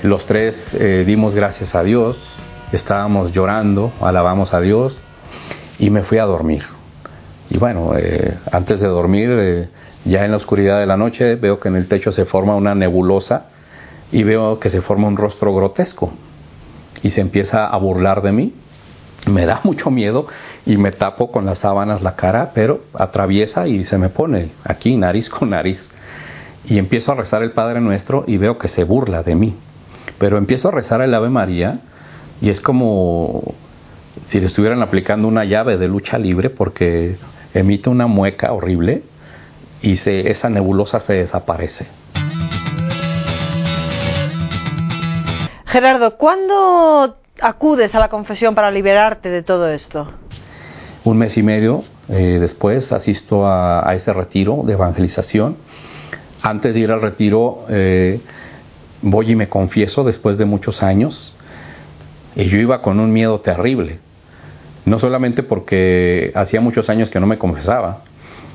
los 0.04 0.26
tres 0.26 0.56
eh, 0.74 1.04
dimos 1.08 1.34
gracias 1.34 1.74
a 1.74 1.84
Dios, 1.84 2.20
estábamos 2.74 3.32
llorando, 3.32 3.94
alabamos 4.02 4.54
a 4.54 4.60
Dios 4.60 5.02
y 5.80 5.90
me 5.90 6.04
fui 6.04 6.18
a 6.20 6.26
dormir. 6.26 6.64
Y 7.50 7.58
bueno, 7.58 7.92
eh, 7.98 8.38
antes 8.52 8.80
de 8.80 8.88
dormir 8.88 9.70
ya 10.06 10.26
en 10.26 10.32
la 10.32 10.38
oscuridad 10.38 10.80
de 10.80 10.86
la 10.86 10.98
noche 10.98 11.36
veo 11.36 11.60
que 11.60 11.70
en 11.70 11.76
el 11.76 11.88
techo 11.88 12.12
se 12.12 12.26
forma 12.26 12.56
una 12.56 12.76
nebulosa 12.76 13.46
y 14.12 14.24
veo 14.24 14.60
que 14.60 14.70
se 14.70 14.82
forma 14.82 15.08
un 15.08 15.18
rostro 15.18 15.54
grotesco 15.54 16.12
y 17.02 17.10
se 17.10 17.22
empieza 17.22 17.68
a 17.68 17.78
burlar 17.78 18.22
de 18.22 18.32
mí. 18.32 18.54
Me 19.28 19.46
da 19.46 19.62
mucho 19.64 19.92
miedo 19.92 20.28
y 20.66 20.78
me 20.78 20.92
tapo 20.92 21.32
con 21.32 21.46
las 21.46 21.60
sábanas 21.60 22.02
la 22.02 22.16
cara, 22.16 22.52
pero 22.54 22.82
atraviesa 22.94 23.68
y 23.68 23.86
se 23.86 23.98
me 23.98 24.10
pone 24.10 24.52
aquí 24.64 24.96
nariz 24.98 25.30
con 25.30 25.50
nariz. 25.52 25.90
y 26.66 26.78
empiezo 26.78 27.12
a 27.12 27.16
rezar 27.16 27.44
el 27.44 27.52
Padre 27.52 27.82
Nuestro 27.82 28.24
y 28.26 28.38
veo 28.38 28.58
que 28.58 28.70
se 28.70 28.84
burla 28.84 29.22
de 29.24 29.36
mí. 29.36 29.56
Pero 30.18 30.38
empiezo 30.38 30.70
a 30.70 30.72
rezar 30.72 31.02
el 31.02 31.14
Ave 31.14 31.30
María 31.30 31.82
y 32.42 32.50
es 32.50 32.62
como 32.62 33.56
si 34.28 34.40
le 34.40 34.46
estuvieran 34.46 34.82
aplicando 34.82 35.28
una 35.28 35.44
llave 35.44 35.78
de 35.78 35.88
lucha 35.88 36.18
libre 36.18 36.50
porque 36.50 37.18
emite 37.54 37.90
una 37.90 38.08
mueca 38.08 38.52
horrible 38.54 39.04
y 39.82 39.98
se, 39.98 40.30
esa 40.32 40.50
nebulosa 40.50 41.00
se 41.00 41.14
desaparece. 41.14 41.88
Gerardo, 45.66 46.18
¿cuándo 46.18 47.18
acudes 47.42 47.94
a 47.96 48.00
la 48.00 48.10
confesión 48.10 48.54
para 48.56 48.72
liberarte 48.72 49.30
de 49.30 49.42
todo 49.42 49.70
esto? 49.70 50.08
Un 51.04 51.18
mes 51.18 51.36
y 51.36 51.44
medio 51.44 51.84
eh, 52.10 52.38
después 52.40 52.92
asisto 52.92 53.48
a, 53.48 53.92
ese 53.96 54.14
retiro 54.14 54.64
de 54.66 54.74
evangelización. 54.74 55.58
Antes 56.42 56.74
de 56.74 56.82
ir 56.82 56.92
al 56.92 57.02
retiro 57.02 57.66
eh, 57.70 58.22
voy 59.02 59.32
y 59.32 59.36
me 59.36 59.50
confieso 59.50 60.04
después 60.04 60.38
de 60.38 60.46
muchos 60.46 60.84
años. 60.84 61.36
Y 62.36 62.46
yo 62.46 62.58
iba 62.58 62.82
con 62.82 63.00
un 63.00 63.12
miedo 63.12 63.40
terrible. 63.42 64.00
No 64.86 65.00
solamente 65.00 65.44
porque 65.44 66.32
hacía 66.36 66.60
muchos 66.62 66.90
años 66.90 67.10
que 67.10 67.20
no 67.20 67.28
me 67.28 67.38
confesaba, 67.38 68.02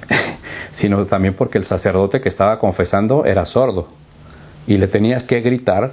sino 0.75 1.07
también 1.07 1.35
porque 1.35 1.59
el 1.59 1.65
sacerdote 1.65 2.21
que 2.21 2.29
estaba 2.29 2.59
confesando 2.59 3.25
era 3.25 3.45
sordo. 3.45 3.89
Y 4.67 4.77
le 4.77 4.89
tenías 4.89 5.25
que 5.25 5.41
gritar 5.41 5.93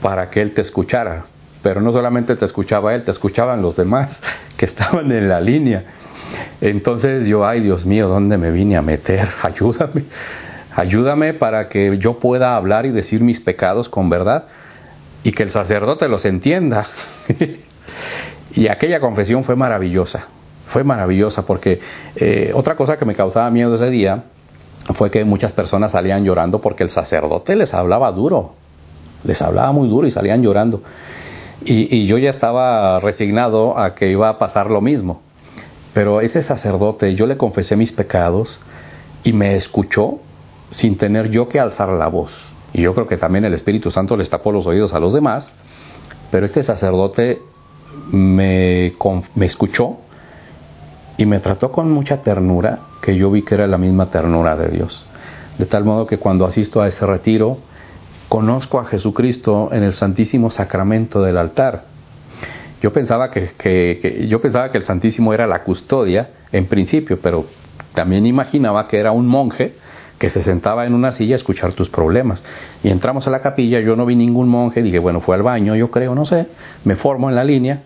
para 0.00 0.30
que 0.30 0.40
él 0.40 0.54
te 0.54 0.62
escuchara. 0.62 1.26
Pero 1.62 1.80
no 1.80 1.92
solamente 1.92 2.36
te 2.36 2.44
escuchaba 2.44 2.94
él, 2.94 3.04
te 3.04 3.10
escuchaban 3.10 3.60
los 3.62 3.76
demás 3.76 4.20
que 4.56 4.64
estaban 4.64 5.12
en 5.12 5.28
la 5.28 5.40
línea. 5.40 5.84
Entonces 6.60 7.26
yo, 7.26 7.46
ay 7.46 7.60
Dios 7.60 7.84
mío, 7.84 8.08
¿dónde 8.08 8.38
me 8.38 8.50
vine 8.50 8.76
a 8.76 8.82
meter? 8.82 9.28
Ayúdame. 9.42 10.04
Ayúdame 10.74 11.34
para 11.34 11.68
que 11.68 11.98
yo 11.98 12.18
pueda 12.20 12.56
hablar 12.56 12.86
y 12.86 12.90
decir 12.90 13.20
mis 13.20 13.40
pecados 13.40 13.88
con 13.88 14.08
verdad 14.08 14.44
y 15.24 15.32
que 15.32 15.42
el 15.42 15.50
sacerdote 15.50 16.08
los 16.08 16.24
entienda. 16.24 16.86
Y 18.58 18.66
aquella 18.66 18.98
confesión 18.98 19.44
fue 19.44 19.54
maravillosa, 19.54 20.26
fue 20.66 20.82
maravillosa 20.82 21.46
porque 21.46 21.80
eh, 22.16 22.50
otra 22.52 22.74
cosa 22.74 22.98
que 22.98 23.04
me 23.04 23.14
causaba 23.14 23.48
miedo 23.50 23.76
ese 23.76 23.88
día 23.88 24.24
fue 24.96 25.12
que 25.12 25.24
muchas 25.24 25.52
personas 25.52 25.92
salían 25.92 26.24
llorando 26.24 26.60
porque 26.60 26.82
el 26.82 26.90
sacerdote 26.90 27.54
les 27.54 27.72
hablaba 27.72 28.10
duro, 28.10 28.54
les 29.22 29.40
hablaba 29.42 29.70
muy 29.70 29.88
duro 29.88 30.08
y 30.08 30.10
salían 30.10 30.42
llorando. 30.42 30.82
Y, 31.64 32.06
yo 32.06 32.18
ya 32.18 32.30
estaba 32.30 32.98
resignado 32.98 33.78
a 33.78 33.94
que 33.94 34.10
iba 34.10 34.28
a 34.28 34.38
pasar 34.38 34.70
lo 34.70 34.80
mismo. 34.80 35.22
Pero 35.94 36.20
ese 36.20 36.42
sacerdote, 36.42 37.14
yo 37.14 37.26
le 37.26 37.36
confesé 37.36 37.76
mis 37.76 37.92
pecados 37.92 38.60
y 39.22 39.32
me 39.32 39.54
escuchó 39.54 40.18
sin 40.70 40.98
tener 40.98 41.30
yo 41.30 41.48
que 41.48 41.60
alzar 41.60 41.90
la 41.90 42.08
voz. 42.08 42.32
Y 42.72 42.82
yo 42.82 42.92
creo 42.94 43.06
que 43.06 43.18
también 43.18 43.44
el 43.44 43.54
Espíritu 43.54 43.92
Santo 43.92 44.16
les 44.16 44.30
tapó 44.30 44.50
los 44.50 44.66
oídos 44.66 44.94
a 44.94 45.00
los 45.00 45.12
demás. 45.12 45.52
Pero 46.32 46.44
este 46.44 46.64
sacerdote 46.64 47.40
me, 48.10 48.94
escuchó 49.40 49.98
y 51.16 51.26
me 51.26 51.40
trató 51.40 51.72
con 51.72 51.90
mucha 51.90 52.22
ternura, 52.22 52.80
que 53.02 53.16
yo 53.16 53.30
vi 53.30 53.42
que 53.42 53.54
era 53.54 53.66
la 53.66 53.78
misma 53.78 54.10
ternura 54.10 54.56
de 54.56 54.68
Dios. 54.68 55.06
De 55.58 55.66
tal 55.66 55.84
modo 55.84 56.06
que 56.06 56.18
cuando 56.18 56.46
asisto 56.46 56.80
a 56.80 56.88
ese 56.88 57.04
retiro, 57.06 57.58
conozco 58.28 58.78
a 58.78 58.84
Jesucristo 58.84 59.70
en 59.72 59.82
el 59.82 59.94
Santísimo 59.94 60.50
Sacramento 60.50 61.22
del 61.22 61.38
altar. 61.38 61.84
Yo 62.80 62.92
pensaba 62.92 63.30
que, 63.30 64.26
yo 64.28 64.40
pensaba 64.40 64.70
que 64.70 64.78
el 64.78 64.84
Santísimo 64.84 65.34
era 65.34 65.46
la 65.46 65.64
custodia 65.64 66.30
en 66.52 66.66
principio, 66.66 67.18
pero 67.20 67.46
también 67.94 68.26
imaginaba 68.26 68.86
que 68.86 68.98
era 68.98 69.10
un 69.10 69.26
monje 69.26 69.74
que 70.18 70.30
se 70.30 70.42
sentaba 70.42 70.86
en 70.86 70.94
una 70.94 71.12
silla 71.12 71.34
a 71.34 71.38
escuchar 71.38 71.72
tus 71.72 71.88
problemas. 71.88 72.42
Y 72.82 72.90
entramos 72.90 73.26
a 73.26 73.30
la 73.30 73.40
capilla, 73.40 73.80
yo 73.80 73.96
no 73.96 74.04
vi 74.04 74.16
ningún 74.16 74.48
monje, 74.48 74.82
dije, 74.82 74.98
bueno, 74.98 75.20
fue 75.20 75.36
al 75.36 75.42
baño, 75.42 75.76
yo 75.76 75.90
creo, 75.90 76.14
no 76.14 76.24
sé, 76.24 76.46
me 76.84 76.96
formo 76.96 77.28
en 77.28 77.36
la 77.36 77.44
línea, 77.44 77.82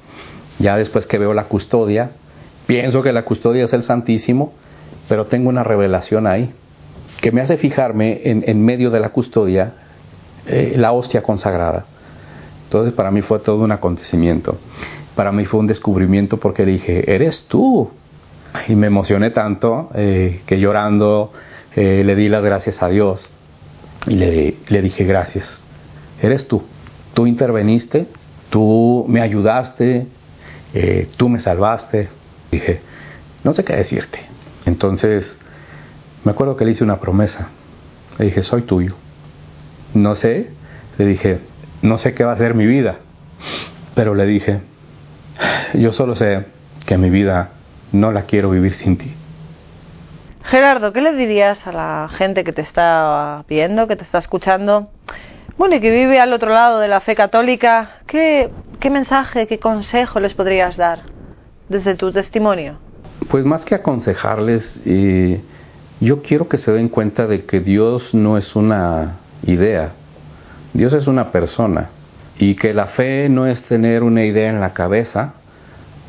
ya 0.63 0.77
después 0.77 1.07
que 1.07 1.19
veo 1.19 1.35
la 1.35 1.45
custodia, 1.45 2.13
pienso 2.67 3.03
que 3.03 3.13
la 3.13 3.25
custodia 3.25 3.65
es 3.65 3.73
el 3.73 3.83
Santísimo, 3.83 4.55
pero 5.09 5.27
tengo 5.27 5.51
una 5.51 5.63
revelación 5.65 6.27
ahí, 6.27 6.53
que 7.21 7.33
me 7.33 7.41
hace 7.41 7.59
fijarme 7.59 8.23
en, 8.25 8.45
en 8.47 8.65
medio 8.65 8.91
de 8.91 9.01
la 9.01 9.11
custodia 9.11 9.75
eh, 10.47 10.75
la 10.77 10.93
hostia 10.93 11.23
consagrada. 11.23 11.87
Entonces 12.65 12.93
para 12.93 13.11
mí 13.11 13.23
fue 13.23 13.39
todo 13.39 13.63
un 13.63 13.71
acontecimiento. 13.71 14.59
Para 15.15 15.31
mí 15.31 15.45
fue 15.45 15.61
un 15.61 15.67
descubrimiento 15.67 16.39
porque 16.39 16.65
dije, 16.65 17.15
eres 17.15 17.45
tú. 17.45 17.91
Y 18.67 18.75
me 18.75 18.87
emocioné 18.89 19.31
tanto 19.31 19.89
eh, 19.95 20.43
que 20.47 20.59
llorando 20.59 21.33
eh, 21.77 22.03
le 22.05 22.17
di 22.17 22.29
las 22.29 22.43
gracias 22.43 22.83
a 22.83 22.89
Dios 22.89 23.31
y 24.07 24.15
le, 24.15 24.57
le 24.69 24.83
dije 24.83 25.05
gracias. 25.05 25.63
Eres 26.21 26.49
tú. 26.49 26.63
Tú 27.15 27.27
interveniste, 27.27 28.07
tú 28.51 29.05
me 29.09 29.21
ayudaste, 29.21 30.07
tú 31.17 31.29
me 31.29 31.41
salvaste. 31.41 32.09
Dije, 32.51 32.81
no 33.45 33.55
sé 33.55 33.65
qué 33.65 33.77
decirte. 33.77 34.21
Entonces 34.67 35.37
me 36.25 36.33
acuerdo 36.33 36.57
que 36.57 36.65
le 36.65 36.73
hice 36.73 36.85
una 36.85 37.01
promesa. 37.01 37.49
Le 38.19 38.27
dije, 38.27 38.43
soy 38.43 38.63
tuyo 38.63 38.97
no 39.95 40.15
sé, 40.15 40.51
le 40.99 41.07
dije, 41.07 41.41
no 41.83 41.99
sé 41.99 42.15
qué 42.15 42.25
va 42.25 42.33
a 42.33 42.37
ser 42.37 42.55
mi 42.55 42.67
vida, 42.67 42.97
pero 43.95 44.15
le 44.15 44.27
dije, 44.27 44.61
yo 45.75 45.93
solo 45.93 46.17
sé 46.17 46.47
que 46.87 46.97
mi 46.99 47.11
vida 47.11 47.51
no 47.93 48.13
la 48.13 48.23
quiero 48.23 48.51
vivir 48.51 48.75
sin 48.75 48.97
ti. 48.97 49.15
Gerardo, 50.45 50.93
¿qué 50.93 51.01
le 51.01 51.13
dirías 51.15 51.67
a 51.67 51.73
la 51.73 52.11
gente 52.13 52.43
que 52.45 52.53
te 52.53 52.63
está 52.63 53.45
viendo, 53.49 53.87
que 53.87 53.97
te 53.97 54.03
está 54.03 54.19
escuchando? 54.19 54.91
Bueno, 55.59 55.77
y 55.77 55.81
que 55.81 55.91
vive 55.91 56.21
al 56.21 56.33
otro 56.33 56.51
lado 56.51 56.81
de 56.81 56.89
la 56.89 57.01
fe 57.01 57.15
católica, 57.15 57.99
¿qué, 58.07 58.51
qué 58.81 58.91
mensaje, 58.91 59.47
qué 59.47 59.59
consejo 59.59 60.19
les 60.21 60.35
podrías 60.35 60.77
dar 60.77 61.03
desde 61.69 61.95
tu 61.95 62.11
testimonio? 62.13 62.79
Pues 63.29 63.45
más 63.45 63.65
que 63.65 63.75
aconsejarles, 63.75 64.81
yo 66.01 66.23
quiero 66.23 66.49
que 66.49 66.57
se 66.57 66.73
den 66.73 66.89
cuenta 66.89 67.27
de 67.27 67.45
que 67.45 67.61
Dios 67.61 68.15
no 68.15 68.37
es 68.37 68.57
una 68.57 69.19
idea. 69.45 69.93
Dios 70.73 70.93
es 70.95 71.07
una 71.07 71.31
persona 71.31 71.91
y 72.39 72.57
que 72.57 72.73
la 72.75 72.87
fe 72.87 73.29
no 73.29 73.47
es 73.47 73.63
tener 73.63 74.03
una 74.03 74.25
idea 74.25 74.49
en 74.49 74.61
la 74.61 74.73
cabeza, 74.73 75.35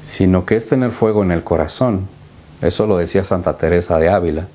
sino 0.02 0.46
que 0.46 0.56
es 0.56 0.68
tener 0.68 0.92
fuego 0.92 1.22
en 1.22 1.32
el 1.32 1.44
corazón. 1.44 2.08
Eso 2.62 2.88
lo 2.88 2.98
decía 2.98 3.24
Santa 3.24 3.58
Teresa 3.58 4.00
de 4.00 4.10
Ávila. 4.10 4.48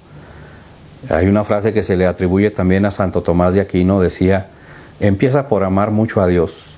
Hay 1.11 1.27
una 1.27 1.45
frase 1.45 1.73
que 1.73 1.85
se 1.85 1.97
le 1.97 2.07
atribuye 2.07 2.51
también 2.51 2.85
a 2.87 2.91
Santo 2.91 3.23
Tomás 3.23 3.55
de 3.55 3.61
Aquino, 3.61 4.01
decía, 4.01 4.49
empieza 5.01 5.49
por 5.49 5.65
amar 5.65 5.91
mucho 5.91 6.21
a 6.21 6.27
Dios 6.27 6.77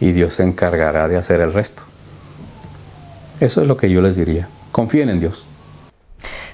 y 0.00 0.12
Dios 0.12 0.34
se 0.34 0.42
encargará 0.42 1.08
de 1.08 1.16
hacer 1.16 1.40
el 1.40 1.52
resto. 1.52 1.82
Eso 3.40 3.62
es 3.62 3.66
lo 3.66 3.76
que 3.76 3.90
yo 3.90 4.00
les 4.00 4.16
diría. 4.16 4.48
Confíen 4.72 5.08
en 5.08 5.20
Dios. 5.20 5.48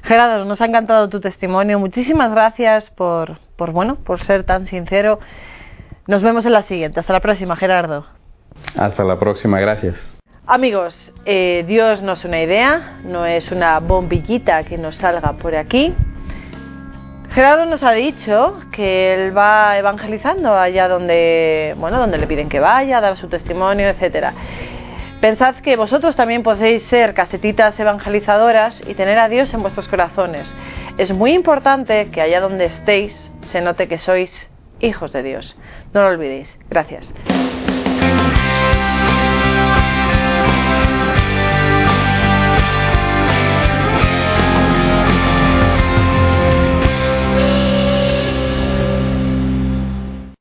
Gerardo, 0.02 0.44
nos 0.44 0.60
ha 0.60 0.66
encantado 0.66 1.08
tu 1.08 1.20
testimonio. 1.20 1.78
Muchísimas 1.78 2.30
gracias 2.30 2.90
por, 2.90 3.38
por, 3.56 3.72
bueno, 3.72 3.96
por 3.96 4.22
ser 4.22 4.44
tan 4.44 4.66
sincero. 4.66 5.18
Nos 6.06 6.22
vemos 6.22 6.46
en 6.46 6.52
la 6.52 6.62
siguiente. 6.62 7.00
Hasta 7.00 7.12
la 7.12 7.20
próxima, 7.20 7.56
Gerardo. 7.56 8.06
Hasta 8.76 9.02
la 9.02 9.18
próxima, 9.18 9.58
gracias. 9.58 9.96
Amigos, 10.46 11.12
eh, 11.24 11.64
Dios 11.66 12.02
no 12.02 12.12
es 12.12 12.24
una 12.24 12.40
idea, 12.40 13.00
no 13.04 13.26
es 13.26 13.50
una 13.50 13.80
bombillita 13.80 14.62
que 14.62 14.78
nos 14.78 14.94
salga 14.94 15.32
por 15.32 15.56
aquí. 15.56 15.92
Gerardo 17.36 17.66
nos 17.66 17.82
ha 17.82 17.92
dicho 17.92 18.56
que 18.72 19.12
él 19.12 19.36
va 19.36 19.76
evangelizando 19.76 20.56
allá 20.56 20.88
donde, 20.88 21.74
bueno, 21.76 21.98
donde 21.98 22.16
le 22.16 22.26
piden 22.26 22.48
que 22.48 22.60
vaya, 22.60 22.98
dar 23.02 23.18
su 23.18 23.28
testimonio, 23.28 23.90
etcétera. 23.90 24.32
Pensad 25.20 25.56
que 25.56 25.76
vosotros 25.76 26.16
también 26.16 26.42
podéis 26.42 26.84
ser 26.84 27.12
casetitas 27.12 27.78
evangelizadoras 27.78 28.82
y 28.86 28.94
tener 28.94 29.18
a 29.18 29.28
Dios 29.28 29.52
en 29.52 29.60
vuestros 29.60 29.86
corazones. 29.86 30.50
Es 30.96 31.12
muy 31.12 31.32
importante 31.32 32.08
que 32.10 32.22
allá 32.22 32.40
donde 32.40 32.64
estéis 32.64 33.30
se 33.42 33.60
note 33.60 33.86
que 33.86 33.98
sois 33.98 34.48
hijos 34.80 35.12
de 35.12 35.22
Dios. 35.22 35.58
No 35.92 36.00
lo 36.00 36.08
olvidéis. 36.08 36.48
Gracias. 36.70 37.12